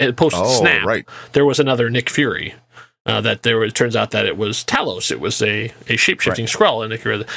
eh, 0.00 0.10
post 0.12 0.36
oh, 0.38 0.60
snap 0.60 0.84
right. 0.84 1.08
there 1.32 1.44
was 1.44 1.60
another 1.60 1.88
Nick 1.88 2.10
Fury. 2.10 2.54
Uh, 3.06 3.20
that 3.20 3.42
there 3.42 3.58
was, 3.58 3.70
it 3.70 3.74
turns 3.74 3.94
out 3.94 4.12
that 4.12 4.24
it 4.24 4.38
was 4.38 4.64
Talos. 4.64 5.10
It 5.10 5.20
was 5.20 5.42
a, 5.42 5.70
a 5.90 5.96
shape 5.96 6.20
shifting 6.20 6.46
right. 6.46 6.54
Skrull, 6.54 6.82
and. 6.82 7.04
But 7.04 7.28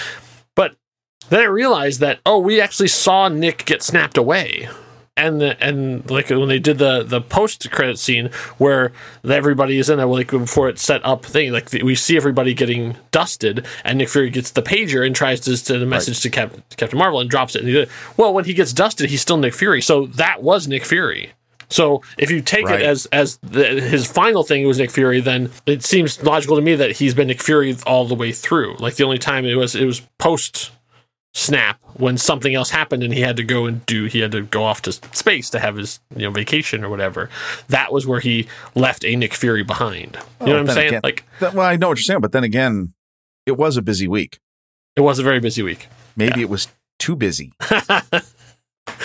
then 1.30 1.42
I 1.42 1.46
realized 1.46 2.00
that 2.00 2.20
oh, 2.26 2.40
we 2.40 2.62
actually 2.62 2.88
saw 2.88 3.28
Nick 3.28 3.66
get 3.66 3.84
snapped 3.84 4.18
away. 4.18 4.70
And 5.16 5.42
the, 5.42 5.64
and 5.64 6.08
like 6.12 6.30
when 6.30 6.48
they 6.48 6.60
did 6.60 6.78
the 6.78 7.02
the 7.02 7.22
post 7.22 7.72
credit 7.72 7.98
scene 7.98 8.30
where 8.60 8.92
everybody 9.28 9.80
is 9.80 9.90
in 9.90 9.98
there 9.98 10.06
like 10.06 10.30
before 10.30 10.70
it's 10.70 10.84
set 10.84 11.04
up 11.04 11.26
thing 11.26 11.52
like 11.52 11.72
we 11.72 11.96
see 11.96 12.16
everybody 12.16 12.54
getting 12.54 12.96
dusted 13.10 13.66
and 13.84 13.98
Nick 13.98 14.10
Fury 14.10 14.30
gets 14.30 14.52
the 14.52 14.62
pager 14.62 15.04
and 15.04 15.16
tries 15.16 15.40
to 15.40 15.58
send 15.58 15.82
a 15.82 15.88
message 15.88 16.18
right. 16.18 16.22
to 16.22 16.30
Cap- 16.30 16.78
Captain 16.78 17.00
Marvel 17.00 17.20
and 17.20 17.32
drops 17.32 17.56
it 17.56 17.62
and 17.62 17.68
he 17.68 17.74
did, 17.74 17.90
well 18.16 18.32
when 18.32 18.46
he 18.46 18.54
gets 18.54 18.72
dusted 18.74 19.10
he's 19.10 19.22
still 19.22 19.38
Nick 19.38 19.56
Fury 19.56 19.82
so 19.82 20.06
that 20.06 20.44
was 20.44 20.68
Nick 20.68 20.86
Fury 20.86 21.34
so 21.70 22.02
if 22.18 22.32
you 22.32 22.42
take 22.42 22.66
right. 22.66 22.82
it 22.82 22.86
as 22.86 23.08
as 23.08 23.38
the, 23.38 23.82
his 23.82 24.10
final 24.10 24.44
thing 24.44 24.66
was 24.66 24.80
Nick 24.80 24.92
Fury, 24.92 25.20
then 25.20 25.52
it 25.66 25.84
seems 25.84 26.24
logical 26.24 26.56
to 26.56 26.62
me 26.62 26.76
that 26.76 26.92
he's 26.92 27.14
been 27.14 27.28
Nick 27.28 27.42
Fury 27.42 27.76
all 27.86 28.06
the 28.06 28.16
way 28.16 28.32
through. 28.32 28.78
Like 28.78 28.96
the 28.96 29.04
only 29.04 29.18
time 29.18 29.46
it 29.46 29.56
was 29.56 29.76
it 29.76 29.86
was 29.86 30.02
post 30.18 30.72
snap 31.34 31.80
when 31.94 32.18
something 32.18 32.56
else 32.56 32.70
happened 32.72 33.04
and 33.04 33.14
he 33.14 33.22
had 33.22 33.38
to 33.38 33.44
go 33.44 33.66
and 33.66 33.86
do 33.86 34.06
he 34.06 34.20
had 34.20 34.32
to 34.32 34.42
go 34.42 34.64
off 34.64 34.82
to 34.82 34.92
space 34.92 35.50
to 35.52 35.60
have 35.60 35.76
his 35.76 36.00
you 36.16 36.24
know 36.24 36.32
vacation 36.32 36.84
or 36.84 36.90
whatever. 36.90 37.30
That 37.70 37.94
was 37.94 38.08
where 38.08 38.20
he 38.20 38.48
left 38.76 39.06
a 39.06 39.16
nick 39.16 39.34
fury 39.34 39.64
behind. 39.64 40.16
You 40.16 40.22
oh, 40.42 40.46
know 40.46 40.52
what 40.54 40.60
i'm 40.62 40.68
saying? 40.76 40.88
again, 40.88 41.02
like 41.04 41.24
well 41.40 41.62
i 41.62 41.76
know 41.76 41.90
what 41.90 41.98
you're 41.98 42.04
saying 42.04 42.22
but 42.22 42.32
then 42.32 42.44
again 42.44 42.94
it 43.46 43.58
was 43.58 43.78
a 43.78 43.82
busy 43.82 44.08
week. 44.08 44.40
it 44.96 45.02
was 45.02 45.20
a 45.20 45.24
very 45.24 45.40
busy 45.40 45.62
week. 45.62 45.88
Maybe 46.16 46.40
yeah. 46.40 46.46
it 46.46 46.50
was 46.50 46.68
too 47.00 47.16
busy. 47.16 47.54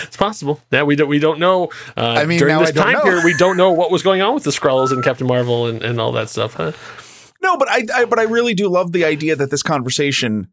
It's 0.01 0.17
possible. 0.17 0.61
That 0.69 0.79
yeah, 0.79 0.83
we 0.83 0.95
don't 0.95 1.09
we 1.09 1.19
don't 1.19 1.39
know 1.39 1.65
uh, 1.97 2.15
i 2.17 2.25
mean 2.25 2.39
during 2.39 2.57
this 2.59 2.71
time 2.71 3.01
period 3.01 3.25
we 3.25 3.35
don't 3.37 3.57
know 3.57 3.71
what 3.71 3.91
was 3.91 4.01
going 4.01 4.21
on 4.21 4.33
with 4.33 4.43
the 4.43 4.51
Skrulls 4.51 4.91
and 4.91 5.03
captain 5.03 5.27
marvel 5.27 5.67
and, 5.67 5.83
and 5.83 5.99
all 5.99 6.11
that 6.13 6.29
stuff 6.29 6.53
huh? 6.53 6.71
no 7.41 7.57
but 7.57 7.69
I, 7.69 7.85
I 7.93 8.05
but 8.05 8.19
i 8.19 8.23
really 8.23 8.53
do 8.53 8.69
love 8.69 8.91
the 8.91 9.05
idea 9.05 9.35
that 9.35 9.51
this 9.51 9.63
conversation 9.63 10.47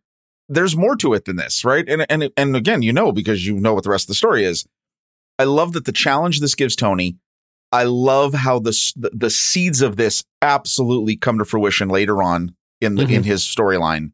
there's 0.50 0.76
more 0.76 0.97
to 0.97 1.14
it 1.14 1.25
than 1.25 1.37
this, 1.37 1.64
right? 1.64 1.88
And 1.88 2.04
and 2.11 2.30
and 2.37 2.57
again, 2.57 2.83
you 2.83 2.92
know 2.92 3.12
because 3.12 3.47
you 3.47 3.59
know 3.59 3.73
what 3.73 3.85
the 3.85 3.90
rest 3.90 4.04
of 4.04 4.09
the 4.09 4.14
story 4.14 4.45
is. 4.45 4.66
I 5.38 5.45
love 5.45 5.73
that 5.73 5.87
the 5.87 5.92
challenge 5.92 6.40
this 6.40 6.54
gives 6.54 6.76
Tony. 6.76 7.16
I 7.73 7.85
love 7.85 8.35
how 8.35 8.59
the 8.59 8.76
the 8.97 9.30
seeds 9.30 9.80
of 9.80 9.97
this 9.97 10.25
absolutely 10.42 11.16
come 11.16 11.38
to 11.38 11.45
fruition 11.45 11.88
later 11.88 12.23
on 12.23 12.54
in 12.80 12.97
the, 12.97 13.04
mm-hmm. 13.04 13.14
in 13.14 13.23
his 13.23 13.42
storyline. 13.42 14.12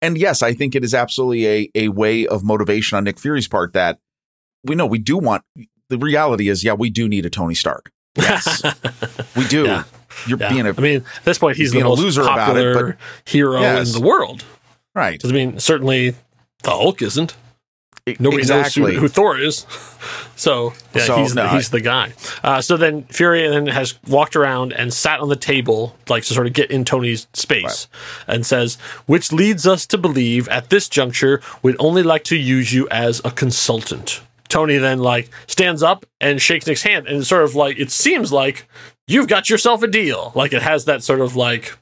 And 0.00 0.16
yes, 0.16 0.42
I 0.42 0.54
think 0.54 0.74
it 0.74 0.82
is 0.82 0.94
absolutely 0.94 1.46
a 1.46 1.70
a 1.74 1.88
way 1.88 2.26
of 2.26 2.42
motivation 2.42 2.96
on 2.96 3.04
Nick 3.04 3.20
Fury's 3.20 3.48
part 3.48 3.74
that 3.74 3.98
we 4.64 4.74
know 4.74 4.86
we 4.86 4.98
do 4.98 5.18
want. 5.18 5.44
The 5.88 5.98
reality 5.98 6.48
is, 6.48 6.64
yeah, 6.64 6.72
we 6.72 6.90
do 6.90 7.08
need 7.08 7.26
a 7.26 7.30
Tony 7.30 7.54
Stark. 7.54 7.92
Yes, 8.16 8.62
we 9.36 9.46
do. 9.46 9.66
Yeah. 9.66 9.84
You're 10.26 10.38
yeah. 10.38 10.48
being 10.48 10.66
a. 10.66 10.70
I 10.70 10.80
mean, 10.80 11.04
at 11.18 11.24
this 11.24 11.38
point, 11.38 11.58
he's 11.58 11.72
the 11.72 11.82
most 11.82 12.00
loser 12.00 12.24
popular 12.24 12.72
about 12.72 12.88
it, 12.88 12.96
but 12.96 13.30
hero 13.30 13.60
yes. 13.60 13.94
in 13.94 14.00
the 14.00 14.06
world. 14.06 14.42
Right. 14.96 15.22
I 15.22 15.28
mean, 15.28 15.60
certainly 15.60 16.14
the 16.62 16.70
Hulk 16.70 17.02
isn't. 17.02 17.36
Nobody 18.18 18.42
exactly. 18.42 18.82
knows 18.82 18.94
who, 18.94 19.00
who, 19.00 19.08
Thor 19.08 19.38
is. 19.38 19.66
So, 20.38 20.74
yeah, 20.94 21.04
so, 21.04 21.16
he's, 21.16 21.34
no, 21.34 21.44
the, 21.44 21.48
he's 21.48 21.70
I, 21.70 21.78
the 21.78 21.80
guy. 21.80 22.12
Uh, 22.44 22.60
so 22.60 22.76
then 22.76 23.04
Fury 23.04 23.48
then 23.48 23.66
has 23.68 23.98
walked 24.06 24.36
around 24.36 24.74
and 24.74 24.92
sat 24.92 25.18
on 25.18 25.30
the 25.30 25.34
table, 25.34 25.96
like 26.10 26.24
to 26.24 26.34
sort 26.34 26.46
of 26.46 26.52
get 26.52 26.70
in 26.70 26.84
Tony's 26.84 27.26
space, 27.32 27.88
right. 28.28 28.34
and 28.34 28.44
says, 28.44 28.74
which 29.06 29.32
leads 29.32 29.66
us 29.66 29.86
to 29.86 29.96
believe 29.96 30.46
at 30.48 30.68
this 30.68 30.90
juncture, 30.90 31.40
we'd 31.62 31.74
only 31.78 32.02
like 32.02 32.22
to 32.24 32.36
use 32.36 32.70
you 32.70 32.86
as 32.90 33.22
a 33.24 33.30
consultant. 33.30 34.20
Tony 34.48 34.76
then 34.76 34.98
like 34.98 35.30
stands 35.46 35.82
up 35.82 36.04
and 36.20 36.40
shakes 36.40 36.66
Nick's 36.66 36.82
hand, 36.82 37.06
and 37.08 37.26
sort 37.26 37.42
of 37.42 37.54
like 37.54 37.78
it 37.78 37.90
seems 37.90 38.30
like 38.30 38.68
you've 39.08 39.28
got 39.28 39.48
yourself 39.48 39.82
a 39.82 39.86
deal. 39.86 40.32
Like 40.34 40.52
it 40.52 40.60
has 40.60 40.84
that 40.84 41.02
sort 41.02 41.22
of 41.22 41.34
like 41.34 41.74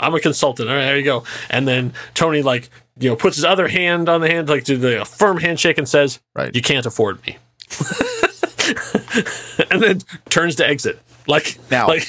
I'm 0.00 0.14
a 0.14 0.20
consultant. 0.20 0.68
All 0.68 0.74
right, 0.74 0.86
there 0.86 0.98
you 0.98 1.04
go. 1.04 1.24
And 1.50 1.68
then 1.68 1.92
Tony 2.14 2.42
like 2.42 2.68
you 2.98 3.10
know 3.10 3.16
puts 3.16 3.36
his 3.36 3.44
other 3.44 3.68
hand 3.68 4.08
on 4.08 4.20
the 4.20 4.28
hand 4.28 4.48
like 4.48 4.64
to 4.64 4.76
the 4.76 5.04
firm 5.04 5.38
handshake 5.38 5.78
and 5.78 5.88
says, 5.88 6.20
"Right, 6.34 6.54
you 6.54 6.62
can't 6.62 6.86
afford 6.86 7.24
me." 7.26 7.38
and 9.70 9.82
then 9.82 10.00
turns 10.28 10.56
to 10.56 10.66
exit. 10.66 11.00
Like 11.26 11.58
now, 11.70 11.86
like 11.86 12.08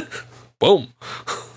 boom. 0.58 0.88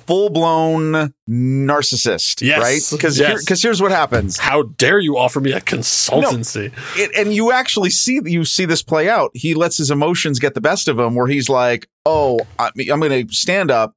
Full 0.07 0.29
blown 0.29 1.13
narcissist, 1.29 2.41
yes, 2.41 2.61
right? 2.61 2.97
Because 2.97 3.19
yes. 3.19 3.45
here, 3.45 3.57
here's 3.61 3.81
what 3.81 3.91
happens. 3.91 4.37
How 4.37 4.63
dare 4.63 4.99
you 4.99 5.17
offer 5.17 5.41
me 5.41 5.51
a 5.51 5.59
consultancy? 5.59 6.71
No, 6.71 7.03
it, 7.03 7.11
and 7.13 7.33
you 7.33 7.51
actually 7.51 7.89
see 7.89 8.21
you 8.23 8.45
see 8.45 8.63
this 8.63 8.81
play 8.81 9.09
out. 9.09 9.31
He 9.33 9.53
lets 9.53 9.75
his 9.75 9.91
emotions 9.91 10.39
get 10.39 10.53
the 10.53 10.61
best 10.61 10.87
of 10.87 10.97
him, 10.97 11.13
where 11.13 11.27
he's 11.27 11.49
like, 11.49 11.89
"Oh, 12.05 12.39
I, 12.57 12.71
I'm 12.89 13.01
going 13.01 13.27
to 13.27 13.35
stand 13.35 13.69
up 13.69 13.96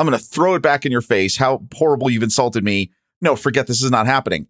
I'm 0.00 0.06
going 0.06 0.18
to 0.18 0.24
throw 0.24 0.54
it 0.54 0.62
back 0.62 0.86
in 0.86 0.92
your 0.92 1.02
face. 1.02 1.36
How 1.36 1.62
horrible 1.74 2.08
you've 2.08 2.22
insulted 2.22 2.64
me. 2.64 2.90
No, 3.20 3.36
forget 3.36 3.66
this 3.66 3.82
is 3.82 3.90
not 3.90 4.06
happening. 4.06 4.46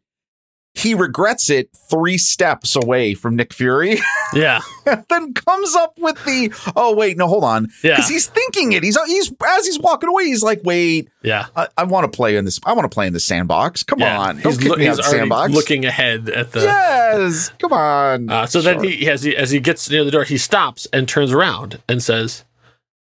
He 0.75 0.95
regrets 0.95 1.51
it 1.51 1.77
three 1.91 2.19
steps 2.19 2.77
away 2.77 3.15
from 3.15 3.35
Nick 3.35 3.53
Fury. 3.53 3.99
Yeah. 4.33 4.61
then 4.85 5.35
comes 5.35 5.75
up 5.75 5.95
with 5.99 6.15
the, 6.25 6.53
oh, 6.77 6.95
wait, 6.95 7.17
no, 7.17 7.27
hold 7.27 7.43
on. 7.43 7.67
Yeah. 7.83 7.97
Because 7.97 8.09
he's 8.09 8.29
thinking 8.29 8.71
it. 8.71 8.85
He's, 8.85 8.97
he's, 9.07 9.33
as 9.45 9.67
he's 9.67 9.81
walking 9.81 10.09
away, 10.09 10.27
he's 10.27 10.45
like, 10.45 10.61
wait. 10.63 11.11
Yeah. 11.25 11.47
I, 11.57 11.67
I 11.77 11.83
want 11.83 12.05
to 12.05 12.17
play 12.17 12.37
in 12.37 12.45
this. 12.45 12.61
I 12.65 12.73
want 12.75 12.89
to 12.89 12.95
play 12.95 13.09
in 13.09 13.13
the 13.13 13.19
sandbox. 13.19 13.83
Come 13.83 13.99
yeah. 13.99 14.21
on. 14.21 14.37
He's, 14.39 14.65
out 14.65 14.79
the 14.79 15.03
sandbox. 15.03 15.53
looking 15.53 15.85
ahead 15.85 16.29
at 16.29 16.53
the. 16.53 16.61
Yes. 16.61 17.51
Come 17.59 17.73
on. 17.73 18.31
Uh, 18.31 18.47
so 18.47 18.61
sure. 18.61 18.73
then 18.73 18.85
he, 18.85 19.11
as 19.11 19.25
he, 19.25 19.37
as 19.37 19.51
he 19.51 19.59
gets 19.59 19.91
near 19.91 20.05
the 20.05 20.13
door, 20.13 20.23
he 20.23 20.39
stops 20.39 20.87
and 20.93 21.09
turns 21.09 21.33
around 21.33 21.83
and 21.89 22.01
says, 22.01 22.45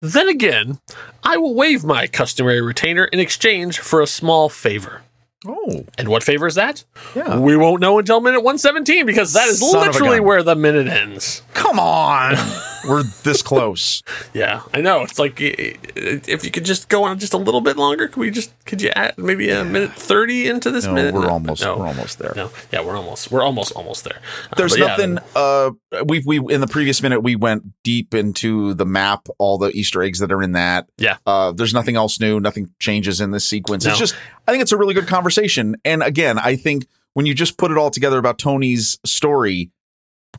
then 0.01 0.29
again, 0.29 0.79
I 1.23 1.37
will 1.37 1.55
waive 1.55 1.83
my 1.83 2.07
customary 2.07 2.61
retainer 2.61 3.05
in 3.05 3.19
exchange 3.19 3.79
for 3.79 4.01
a 4.01 4.07
small 4.07 4.49
favor. 4.49 5.01
Oh. 5.45 5.85
And 5.97 6.07
what 6.07 6.23
favor 6.23 6.47
is 6.47 6.55
that? 6.55 6.83
Yeah. 7.15 7.39
We 7.39 7.55
won't 7.55 7.79
know 7.79 7.99
until 7.99 8.19
minute 8.21 8.39
117 8.39 9.05
because 9.05 9.33
that 9.33 9.47
is 9.47 9.59
Son 9.59 9.87
literally 9.87 10.19
where 10.19 10.43
the 10.43 10.55
minute 10.55 10.87
ends. 10.87 11.43
Come 11.53 11.79
on. 11.79 12.35
We're 12.87 13.03
this 13.03 13.41
close. 13.41 14.03
yeah, 14.33 14.61
I 14.73 14.81
know. 14.81 15.01
It's 15.01 15.19
like 15.19 15.35
if 15.39 16.43
you 16.43 16.51
could 16.51 16.65
just 16.65 16.89
go 16.89 17.03
on 17.03 17.19
just 17.19 17.33
a 17.33 17.37
little 17.37 17.61
bit 17.61 17.77
longer, 17.77 18.07
could 18.07 18.19
we 18.19 18.31
just 18.31 18.53
could 18.65 18.81
you 18.81 18.89
add 18.95 19.17
maybe 19.17 19.49
a 19.49 19.63
minute 19.63 19.93
30 19.93 20.47
into 20.47 20.71
this 20.71 20.85
no, 20.85 20.93
minute? 20.93 21.13
We're 21.13 21.29
almost 21.29 21.63
no. 21.63 21.77
we're 21.77 21.87
almost 21.87 22.19
there. 22.19 22.33
No. 22.35 22.51
Yeah, 22.71 22.83
we're 22.83 22.95
almost 22.95 23.31
we're 23.31 23.43
almost 23.43 23.71
almost 23.73 24.03
there. 24.03 24.19
Uh, 24.51 24.55
There's 24.55 24.77
nothing 24.77 25.15
yeah, 25.15 25.41
uh 25.41 25.71
we 26.05 26.23
we 26.25 26.39
in 26.53 26.61
the 26.61 26.67
previous 26.67 27.01
minute 27.01 27.21
we 27.21 27.35
went 27.35 27.63
deep 27.83 28.13
into 28.13 28.73
the 28.73 28.85
map, 28.85 29.27
all 29.37 29.57
the 29.57 29.69
easter 29.71 30.01
eggs 30.01 30.19
that 30.19 30.31
are 30.31 30.41
in 30.41 30.53
that. 30.53 30.87
Yeah. 30.97 31.17
Uh 31.25 31.51
there's 31.51 31.73
nothing 31.73 31.95
else 31.95 32.19
new, 32.19 32.39
nothing 32.39 32.69
changes 32.79 33.21
in 33.21 33.31
this 33.31 33.45
sequence. 33.45 33.85
No. 33.85 33.91
It's 33.91 33.99
just 33.99 34.15
I 34.47 34.51
think 34.51 34.61
it's 34.61 34.71
a 34.71 34.77
really 34.77 34.93
good 34.93 35.07
conversation. 35.07 35.75
And 35.83 36.01
again, 36.03 36.39
I 36.39 36.55
think 36.55 36.87
when 37.13 37.25
you 37.25 37.33
just 37.33 37.57
put 37.57 37.71
it 37.71 37.77
all 37.77 37.89
together 37.89 38.19
about 38.19 38.37
Tony's 38.37 38.99
story, 39.03 39.71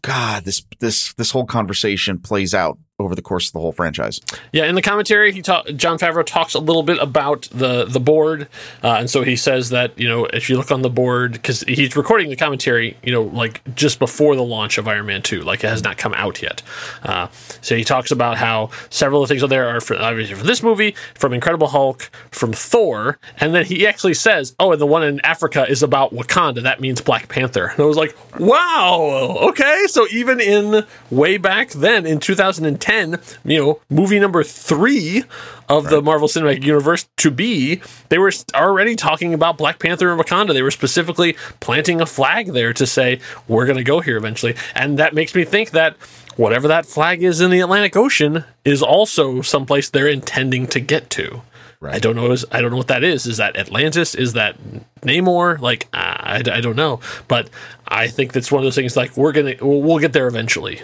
God, 0.02 0.44
this 0.44 0.64
this 0.78 1.12
this 1.14 1.30
whole 1.30 1.46
conversation 1.46 2.18
plays 2.18 2.54
out 2.54 2.78
over 3.00 3.14
the 3.14 3.22
course 3.22 3.46
of 3.46 3.52
the 3.52 3.60
whole 3.60 3.70
franchise. 3.70 4.20
Yeah, 4.52 4.64
in 4.64 4.74
the 4.74 4.82
commentary, 4.82 5.32
he 5.32 5.40
ta- 5.40 5.62
Jon 5.76 5.98
Favreau 5.98 6.26
talks 6.26 6.54
a 6.54 6.58
little 6.58 6.82
bit 6.82 6.98
about 7.00 7.42
the 7.52 7.84
the 7.84 8.00
board, 8.00 8.48
uh, 8.82 8.94
and 8.94 9.08
so 9.08 9.22
he 9.22 9.36
says 9.36 9.70
that 9.70 9.98
you 9.98 10.08
know 10.08 10.24
if 10.26 10.50
you 10.50 10.56
look 10.56 10.72
on 10.72 10.82
the 10.82 10.90
board 10.90 11.32
because 11.32 11.60
he's 11.62 11.96
recording 11.96 12.28
the 12.28 12.36
commentary, 12.36 12.96
you 13.02 13.12
know, 13.12 13.22
like 13.22 13.62
just 13.74 13.98
before 13.98 14.34
the 14.34 14.42
launch 14.42 14.78
of 14.78 14.88
Iron 14.88 15.06
Man 15.06 15.22
Two, 15.22 15.42
like 15.42 15.62
it 15.62 15.68
has 15.68 15.82
not 15.82 15.96
come 15.96 16.12
out 16.14 16.42
yet. 16.42 16.62
Uh, 17.02 17.28
so 17.60 17.76
he 17.76 17.84
talks 17.84 18.10
about 18.10 18.36
how 18.36 18.70
several 18.90 19.22
of 19.22 19.28
the 19.28 19.32
things 19.32 19.42
on 19.42 19.50
there 19.50 19.68
are 19.68 19.80
for, 19.80 19.96
obviously 19.96 20.34
for 20.34 20.44
this 20.46 20.62
movie, 20.62 20.94
from 21.14 21.32
Incredible 21.32 21.68
Hulk, 21.68 22.10
from 22.30 22.52
Thor, 22.52 23.18
and 23.38 23.54
then 23.54 23.64
he 23.64 23.86
actually 23.86 24.14
says, 24.14 24.54
"Oh, 24.58 24.72
and 24.72 24.80
the 24.80 24.86
one 24.86 25.04
in 25.04 25.20
Africa 25.20 25.66
is 25.68 25.82
about 25.82 26.12
Wakanda. 26.12 26.62
That 26.62 26.80
means 26.80 27.00
Black 27.00 27.28
Panther." 27.28 27.68
And 27.68 27.80
I 27.80 27.84
was 27.84 27.96
like, 27.96 28.16
Wow. 28.38 29.36
Okay. 29.48 29.84
So 29.88 30.06
even 30.10 30.40
in 30.40 30.84
way 31.10 31.36
back 31.36 31.70
then 31.70 32.06
in 32.06 32.20
2010, 32.20 33.20
you 33.44 33.58
know, 33.58 33.80
movie 33.90 34.18
number 34.18 34.42
three 34.42 35.24
of 35.68 35.84
right. 35.84 35.90
the 35.90 36.02
Marvel 36.02 36.28
Cinematic 36.28 36.64
Universe 36.64 37.08
to 37.18 37.30
be, 37.30 37.80
they 38.08 38.18
were 38.18 38.32
already 38.54 38.96
talking 38.96 39.34
about 39.34 39.58
Black 39.58 39.78
Panther 39.78 40.10
and 40.10 40.20
Wakanda. 40.20 40.52
They 40.52 40.62
were 40.62 40.70
specifically 40.70 41.36
planting 41.60 42.00
a 42.00 42.06
flag 42.06 42.48
there 42.52 42.72
to 42.72 42.86
say, 42.86 43.20
we're 43.46 43.66
going 43.66 43.78
to 43.78 43.84
go 43.84 44.00
here 44.00 44.16
eventually. 44.16 44.54
And 44.74 44.98
that 44.98 45.14
makes 45.14 45.34
me 45.34 45.44
think 45.44 45.70
that 45.72 45.96
whatever 46.36 46.68
that 46.68 46.86
flag 46.86 47.22
is 47.22 47.40
in 47.40 47.50
the 47.50 47.60
Atlantic 47.60 47.96
Ocean 47.96 48.44
is 48.64 48.82
also 48.82 49.42
someplace 49.42 49.90
they're 49.90 50.08
intending 50.08 50.66
to 50.68 50.80
get 50.80 51.10
to. 51.10 51.42
Right. 51.80 51.94
I 51.94 51.98
don't 52.00 52.16
know. 52.16 52.34
I 52.50 52.60
don't 52.60 52.72
know 52.72 52.76
what 52.76 52.88
that 52.88 53.04
is. 53.04 53.26
Is 53.26 53.36
that 53.36 53.56
Atlantis? 53.56 54.16
Is 54.16 54.32
that 54.32 54.56
Namor? 55.02 55.60
Like 55.60 55.86
I, 55.92 56.42
I 56.44 56.60
don't 56.60 56.76
know. 56.76 57.00
But 57.28 57.50
I 57.86 58.08
think 58.08 58.32
that's 58.32 58.50
one 58.50 58.60
of 58.60 58.64
those 58.64 58.74
things. 58.74 58.96
Like 58.96 59.16
we're 59.16 59.32
gonna 59.32 59.54
we'll, 59.60 59.80
we'll 59.80 59.98
get 59.98 60.12
there 60.12 60.26
eventually. 60.26 60.82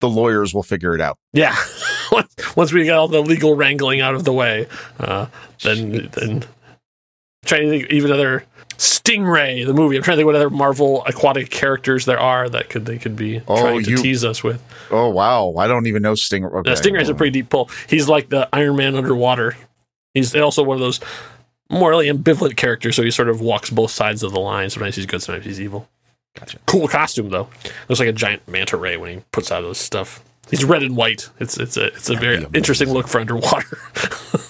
The 0.00 0.08
lawyers 0.08 0.54
will 0.54 0.62
figure 0.62 0.94
it 0.94 1.00
out. 1.00 1.18
Yeah. 1.32 1.56
Once 2.56 2.72
we 2.72 2.84
get 2.84 2.94
all 2.94 3.08
the 3.08 3.20
legal 3.20 3.56
wrangling 3.56 4.00
out 4.00 4.14
of 4.14 4.24
the 4.24 4.32
way, 4.32 4.66
uh, 5.00 5.26
then 5.62 6.08
then 6.12 6.44
trying 7.44 7.62
to 7.62 7.70
think 7.70 7.90
even 7.90 8.12
other 8.12 8.44
Stingray, 8.80 9.66
the 9.66 9.74
movie. 9.74 9.96
I'm 9.96 10.02
trying 10.02 10.14
to 10.14 10.20
think 10.20 10.26
what 10.26 10.36
other 10.36 10.48
Marvel 10.48 11.04
aquatic 11.04 11.50
characters 11.50 12.06
there 12.06 12.18
are 12.18 12.48
that 12.48 12.70
could 12.70 12.86
they 12.86 12.96
could 12.96 13.14
be 13.14 13.42
oh, 13.46 13.60
trying 13.60 13.82
to 13.82 13.90
you, 13.90 13.96
tease 13.98 14.24
us 14.24 14.42
with. 14.42 14.62
Oh 14.90 15.10
wow, 15.10 15.54
I 15.58 15.66
don't 15.66 15.86
even 15.86 16.02
know 16.02 16.14
Stingray. 16.14 16.52
Okay. 16.60 16.72
Stingray's 16.72 17.10
a 17.10 17.14
pretty 17.14 17.32
deep 17.32 17.50
pull. 17.50 17.68
He's 17.88 18.08
like 18.08 18.30
the 18.30 18.48
Iron 18.54 18.76
Man 18.76 18.94
underwater. 18.94 19.54
He's 20.14 20.34
also 20.34 20.62
one 20.62 20.76
of 20.76 20.80
those 20.80 21.00
morally 21.70 22.08
ambivalent 22.08 22.56
characters, 22.56 22.96
so 22.96 23.02
he 23.02 23.10
sort 23.10 23.28
of 23.28 23.40
walks 23.40 23.70
both 23.70 23.90
sides 23.90 24.22
of 24.22 24.32
the 24.32 24.40
line. 24.40 24.70
Sometimes 24.70 24.96
he's 24.96 25.06
good, 25.06 25.22
sometimes 25.22 25.46
he's 25.46 25.60
evil. 25.60 25.88
Gotcha. 26.38 26.58
Cool 26.66 26.88
costume 26.88 27.30
though. 27.30 27.48
Looks 27.88 28.00
like 28.00 28.08
a 28.08 28.12
giant 28.12 28.46
manta 28.48 28.76
ray 28.76 28.96
when 28.96 29.10
he 29.10 29.24
puts 29.32 29.50
out 29.50 29.64
his 29.64 29.78
stuff. 29.78 30.22
He's 30.48 30.64
red 30.64 30.82
and 30.82 30.96
white. 30.96 31.28
It's 31.38 31.56
it's 31.58 31.76
a 31.76 31.86
it's 31.86 32.08
a 32.08 32.14
That'd 32.14 32.40
very 32.40 32.46
interesting 32.54 32.90
look 32.90 33.08
for 33.08 33.20
underwater. 33.20 33.78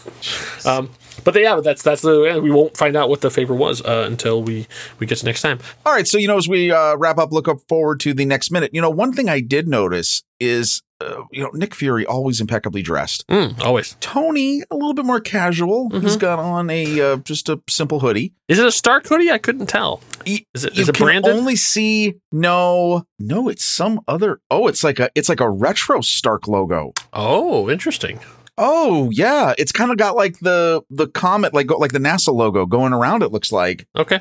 um, 0.64 0.90
but 1.25 1.35
yeah, 1.35 1.55
but 1.55 1.65
that's 1.65 1.83
that's 1.83 2.03
the 2.03 2.41
we 2.43 2.50
won't 2.50 2.77
find 2.77 2.97
out 2.97 3.09
what 3.09 3.21
the 3.21 3.31
favor 3.31 3.55
was 3.55 3.83
uh, 3.83 4.05
until 4.07 4.43
we 4.43 4.67
we 4.99 5.07
get 5.07 5.19
to 5.19 5.27
next 5.27 5.43
time. 5.43 5.59
All 5.85 5.93
right, 5.93 6.07
so 6.07 6.19
you 6.19 6.29
know 6.29 6.37
as 6.37 6.49
we 6.49 6.71
uh, 6.71 6.97
wrap 6.97 7.19
up, 7.19 7.33
look 7.33 7.49
up 7.49 7.61
forward 7.69 8.00
to 8.00 8.15
the 8.15 8.25
next 8.25 8.50
minute. 8.50 8.71
You 8.73 8.81
know, 8.81 8.91
one 8.91 9.12
thing 9.12 9.29
I 9.29 9.41
did 9.41 9.69
notice 9.69 10.23
is 10.39 10.83
uh, 11.00 11.23
you 11.31 11.43
know, 11.43 11.50
Nick 11.55 11.75
Fury 11.75 12.05
always 12.05 12.41
impeccably 12.41 12.83
dressed. 12.83 13.27
Mm, 13.29 13.59
always. 13.61 13.97
Tony 14.00 14.62
a 14.71 14.75
little 14.75 14.95
bit 14.95 15.05
more 15.05 15.21
casual. 15.21 15.89
Mm-hmm. 15.91 16.03
He's 16.03 16.17
got 16.17 16.39
on 16.39 16.69
a 16.71 17.00
uh, 17.00 17.17
just 17.19 17.49
a 17.49 17.61
simple 17.69 18.00
hoodie. 18.00 18.35
Is 18.49 18.59
it 18.59 18.67
a 18.67 18.73
Stark 18.73 19.07
hoodie? 19.07 19.31
I 19.31 19.39
couldn't 19.39 19.67
tell. 19.67 20.03
Is 20.27 20.65
it, 20.65 20.79
is 20.79 20.89
it 20.89 20.99
branded? 20.99 21.35
Only 21.35 21.57
see 21.57 22.15
no, 22.33 23.07
no. 23.19 23.49
It's 23.49 23.65
some 23.65 24.00
other. 24.07 24.41
Oh, 24.50 24.67
it's 24.69 24.85
like 24.85 24.99
a 24.99 25.11
it's 25.15 25.29
like 25.29 25.41
a 25.41 25.49
retro 25.49 26.00
Stark 26.00 26.47
logo. 26.47 26.93
Oh, 27.12 27.71
interesting. 27.71 28.21
Oh 28.59 29.11
yeah, 29.11 29.54
it's 29.59 29.73
kind 29.73 29.90
of 29.90 29.97
got 29.97 30.16
like 30.16 30.38
the 30.40 30.83
the 30.90 31.09
comet 31.09 31.54
like 31.54 31.71
like 31.71 31.92
the 31.92 31.99
NASA 31.99 32.33
logo 32.33 32.66
going 32.66 32.92
around. 32.92 33.23
It 33.23 33.33
looks 33.33 33.52
like. 33.52 33.87
Okay. 33.97 34.21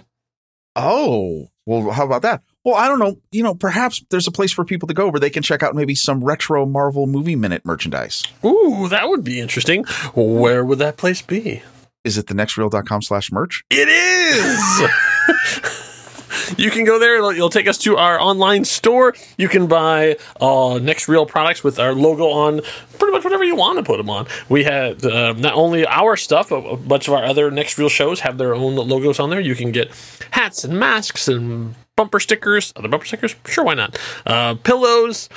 Oh 0.75 1.47
well, 1.65 1.91
how 1.91 2.05
about 2.05 2.21
that? 2.23 2.41
Well, 2.65 2.75
I 2.75 2.87
don't 2.87 2.99
know. 2.99 3.17
You 3.31 3.43
know, 3.43 3.55
perhaps 3.55 4.03
there's 4.09 4.27
a 4.27 4.31
place 4.31 4.51
for 4.51 4.65
people 4.65 4.87
to 4.87 4.93
go 4.93 5.09
where 5.09 5.19
they 5.19 5.29
can 5.29 5.43
check 5.43 5.63
out 5.63 5.75
maybe 5.75 5.95
some 5.95 6.23
retro 6.23 6.65
Marvel 6.65 7.07
Movie 7.07 7.35
Minute 7.35 7.65
merchandise. 7.65 8.23
Ooh, 8.45 8.87
that 8.89 9.07
would 9.07 9.23
be 9.23 9.39
interesting. 9.39 9.83
Where 10.15 10.65
would 10.65 10.79
that 10.79 10.97
place 10.97 11.21
be? 11.21 11.61
Is 12.03 12.17
it 12.17 12.27
thenextreel.com 12.27 13.01
slash 13.01 13.31
merch? 13.31 13.63
It 13.69 13.87
is. 13.87 15.75
you 16.57 16.71
can 16.71 16.83
go 16.83 16.99
there. 16.99 17.33
You'll 17.33 17.49
take 17.49 17.67
us 17.67 17.77
to 17.79 17.97
our 17.97 18.19
online 18.19 18.65
store. 18.65 19.13
You 19.37 19.47
can 19.47 19.67
buy 19.67 20.17
uh, 20.39 20.79
Next 20.81 21.07
Reel 21.07 21.25
products 21.25 21.63
with 21.63 21.79
our 21.79 21.93
logo 21.93 22.29
on 22.29 22.61
pretty 22.97 23.11
much 23.11 23.23
whatever 23.23 23.43
you 23.43 23.55
want 23.55 23.77
to 23.77 23.83
put 23.83 23.97
them 23.97 24.09
on. 24.09 24.27
We 24.49 24.63
had 24.63 25.05
uh, 25.05 25.33
not 25.33 25.53
only 25.53 25.85
our 25.85 26.15
stuff, 26.15 26.49
but 26.49 26.65
a 26.65 26.77
bunch 26.77 27.07
of 27.07 27.13
our 27.13 27.23
other 27.23 27.49
Next 27.51 27.77
Reel 27.77 27.89
shows 27.89 28.21
have 28.21 28.37
their 28.37 28.53
own 28.53 28.75
logos 28.75 29.19
on 29.19 29.29
there. 29.29 29.39
You 29.39 29.55
can 29.55 29.71
get 29.71 29.91
hats 30.31 30.63
and 30.63 30.77
masks 30.79 31.27
and 31.27 31.75
bumper 31.95 32.19
stickers, 32.19 32.71
other 32.75 32.87
bumper 32.87 33.05
stickers, 33.05 33.35
sure, 33.45 33.65
why 33.65 33.73
not? 33.73 33.99
Uh, 34.25 34.55
pillows, 34.55 35.27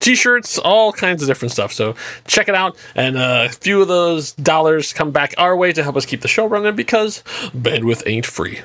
t-shirts, 0.00 0.58
all 0.58 0.92
kinds 0.92 1.22
of 1.22 1.28
different 1.28 1.50
stuff. 1.50 1.72
So 1.72 1.94
check 2.26 2.48
it 2.48 2.54
out, 2.54 2.76
and 2.94 3.16
uh, 3.16 3.48
a 3.48 3.52
few 3.52 3.82
of 3.82 3.88
those 3.88 4.32
dollars 4.32 4.92
come 4.92 5.10
back 5.10 5.34
our 5.38 5.56
way 5.56 5.72
to 5.72 5.82
help 5.82 5.96
us 5.96 6.06
keep 6.06 6.20
the 6.20 6.28
show 6.28 6.46
running 6.46 6.76
because 6.76 7.22
bandwidth 7.54 8.02
ain't 8.06 8.26
free. 8.26 8.60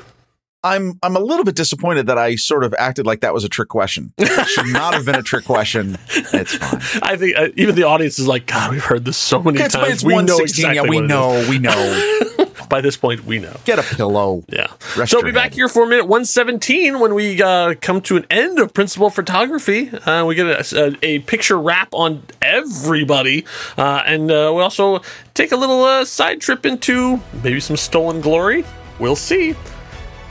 I'm 0.63 0.99
I'm 1.03 1.15
a 1.15 1.19
little 1.19 1.45
bit 1.45 1.55
disappointed 1.55 2.07
that 2.07 2.17
I 2.17 2.35
sort 2.35 2.63
of 2.63 2.73
acted 2.77 3.05
like 3.05 3.21
that 3.21 3.33
was 3.33 3.43
a 3.43 3.49
trick 3.49 3.69
question. 3.69 4.13
It 4.37 4.47
should 4.47 4.67
not 4.67 4.93
have 4.93 5.05
been 5.05 5.15
a 5.15 5.23
trick 5.23 5.45
question. 5.45 5.97
It's 6.09 6.55
fine. 6.55 7.01
I 7.01 7.17
think 7.17 7.37
uh, 7.37 7.47
even 7.55 7.75
the 7.75 7.83
audience 7.83 8.19
is 8.19 8.27
like, 8.27 8.45
God, 8.45 8.71
we've 8.71 8.83
heard 8.83 9.03
this 9.03 9.17
so 9.17 9.41
many 9.41 9.59
it's, 9.59 9.73
times. 9.73 9.93
It's 9.93 10.03
we 10.03 10.21
know 10.21 10.37
exactly 10.37 10.75
yeah, 10.75 10.81
we 10.83 11.01
know, 11.01 11.45
we 11.49 11.59
know. 11.59 12.45
by 12.69 12.81
this 12.81 12.97
point, 12.97 13.25
we 13.25 13.39
know. 13.39 13.55
Get 13.65 13.79
a 13.79 13.95
pillow. 13.95 14.43
Yeah. 14.49 14.67
Rest 14.95 15.11
so 15.11 15.17
we'll 15.17 15.25
be 15.25 15.31
back 15.31 15.53
here 15.53 15.67
for 15.67 15.83
a 15.83 15.87
minute 15.87 16.05
117 16.05 16.99
when 16.99 17.13
we 17.13 17.41
uh, 17.41 17.75
come 17.81 18.01
to 18.01 18.17
an 18.17 18.25
end 18.29 18.59
of 18.59 18.73
principal 18.73 19.09
photography. 19.09 19.89
Uh, 19.89 20.25
we 20.25 20.35
get 20.35 20.47
a, 20.47 20.87
a, 20.87 20.97
a, 21.03 21.19
picture 21.19 21.59
wrap 21.59 21.89
on 21.93 22.23
everybody. 22.41 23.45
Uh, 23.77 24.03
and 24.05 24.31
uh, 24.31 24.51
we 24.55 24.61
also 24.61 25.01
take 25.33 25.51
a 25.51 25.57
little 25.57 25.83
uh, 25.83 26.05
side 26.05 26.41
trip 26.41 26.65
into 26.65 27.21
maybe 27.43 27.59
some 27.59 27.77
stolen 27.77 28.21
glory. 28.21 28.63
We'll 28.99 29.15
see. 29.15 29.55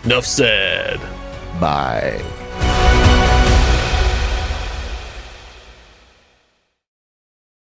Enough 0.07 0.25
said. 0.25 1.01
Bye. 1.59 2.23